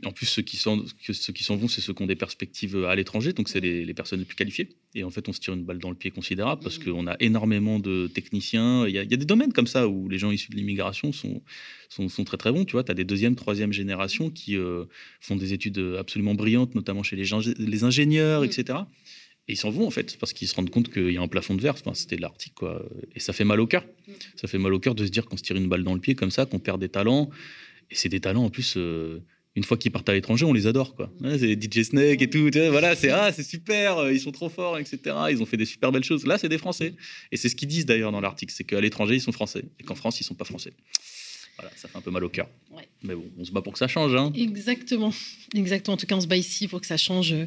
[0.05, 2.15] en plus ceux qui sont, que ceux qui s'en vont, c'est ceux qui ont des
[2.15, 4.69] perspectives euh, à l'étranger, donc c'est les, les personnes les plus qualifiées.
[4.93, 7.15] Et en fait, on se tire une balle dans le pied considérable parce qu'on a
[7.19, 8.87] énormément de techniciens.
[8.87, 10.55] Il y, a, il y a des domaines comme ça où les gens issus de
[10.55, 11.41] l'immigration sont,
[11.89, 12.63] sont, sont très très bons.
[12.63, 14.85] Tu vois, tu as des deuxième, troisième générations qui euh,
[15.19, 17.25] font des études absolument brillantes, notamment chez les,
[17.57, 18.79] les ingénieurs, etc.
[19.47, 21.27] Et ils s'en vont en fait parce qu'ils se rendent compte qu'il y a un
[21.27, 21.75] plafond de verre.
[21.79, 22.83] Enfin, C'était l'article quoi.
[23.15, 23.85] Et ça fait mal au cœur.
[24.35, 25.99] Ça fait mal au cœur de se dire qu'on se tire une balle dans le
[25.99, 27.29] pied comme ça, qu'on perd des talents.
[27.91, 28.73] Et c'est des talents en plus.
[28.77, 29.19] euh,
[29.57, 31.09] une fois qu'ils partent à l'étranger, on les adore quoi.
[31.21, 32.49] Ouais, c'est DJ Snake et tout.
[32.51, 33.99] tu vois, voilà, c'est ah, c'est super.
[33.99, 34.97] euh, Ils sont trop forts, etc.
[35.29, 36.25] Ils ont fait des super belles choses.
[36.25, 36.93] Là, c'est des Français.
[37.31, 39.83] Et c'est ce qu'ils disent d'ailleurs dans l'article, c'est qu'à l'étranger, ils sont français et
[39.83, 40.73] qu'en France, ils sont pas français.
[41.57, 42.49] Voilà, ça fait un peu mal au cœur.
[42.71, 42.85] Ouais.
[43.03, 44.13] Mais bon, on se bat pour que ça change.
[44.13, 44.33] Hein.
[44.35, 45.13] Exactement.
[45.53, 45.93] Exactement.
[45.93, 47.45] En tout cas, on se bat ici pour que ça change euh,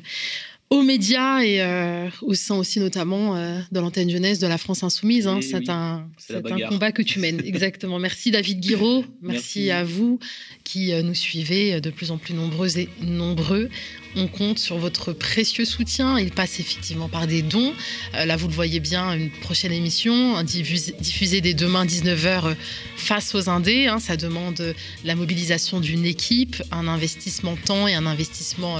[0.71, 4.83] aux médias et euh, au sein aussi notamment euh, de l'antenne jeunesse de la France
[4.83, 5.27] Insoumise.
[5.27, 5.41] hein.
[5.41, 7.41] C'est oui, un, combat que tu mènes.
[7.45, 7.99] Exactement.
[7.99, 9.05] Merci David Guiraud.
[9.23, 9.71] Merci, Merci.
[9.71, 10.19] à vous
[10.65, 13.71] qui euh, nous suivez de plus en plus nombreux et nombreux.
[14.17, 16.19] On compte sur votre précieux soutien.
[16.19, 17.73] Il passe effectivement par des dons.
[18.15, 22.55] Euh, là, vous le voyez bien, une prochaine émission hein, diffusée, dès demain 19h euh,
[22.97, 23.87] face aux Indés.
[23.87, 24.01] hein.
[24.01, 24.73] ça demande euh,
[25.05, 28.79] la mobilisation d'une équipe, un investissement temps et un investissement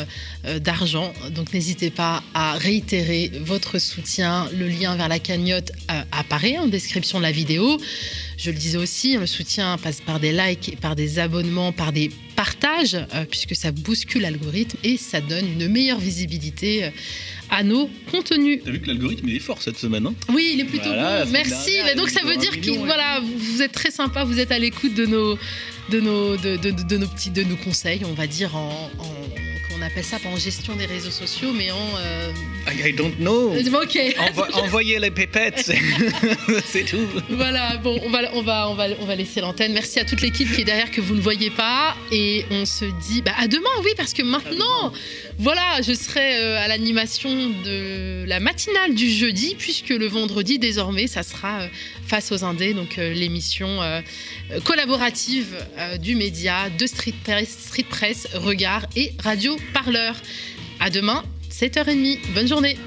[0.61, 1.13] d'argent.
[1.31, 4.49] Donc n'hésitez pas à réitérer votre soutien.
[4.57, 5.73] Le lien vers la cagnotte
[6.13, 7.79] apparaît en description de la vidéo.
[8.41, 11.93] Je le disais aussi, le soutien passe par des likes, et par des abonnements, par
[11.93, 16.91] des partages, euh, puisque ça bouscule l'algorithme et ça donne une meilleure visibilité euh,
[17.51, 18.61] à nos contenus.
[18.65, 20.07] T'as vu que l'algorithme il est fort cette semaine.
[20.07, 20.15] Hein?
[20.33, 21.33] Oui, il est plutôt Voilà, bon.
[21.33, 21.51] Merci.
[21.73, 24.53] dernière, Mais il donc ça veut dire que voilà, vous êtes très sympa, vous êtes
[24.53, 25.37] à l'écoute de nos
[25.91, 28.89] de nos de, de- de nos petits de nos conseils, on va dire en,
[29.77, 32.33] on appelle ça pas en gestion des réseaux sociaux, mais en euh,
[32.87, 33.53] I, don't know.
[33.55, 33.97] Ok.
[33.97, 35.73] Envo- envoyez les pépettes,
[36.67, 37.07] c'est- tout.
[37.31, 39.73] Voilà, bon, on va, on va, on va, on va laisser l'antenne.
[39.73, 41.97] Merci à toute l'équipe qui est derrière que vous ne voyez pas.
[42.13, 44.93] Et on se dit bah, à demain, oui, parce que maintenant,
[45.39, 47.31] voilà, je serai euh, à l'animation
[47.65, 51.69] de la matinale du jeudi, puisque le vendredi, désormais, ça sera euh,
[52.09, 54.01] Face aux Indés, donc euh, l'émission euh,
[54.65, 57.85] collaborative euh, du média, de Street Press, Street
[58.33, 60.17] Regard et Radio Parleur.
[60.81, 62.33] À demain 7h30.
[62.35, 62.79] Bonne journée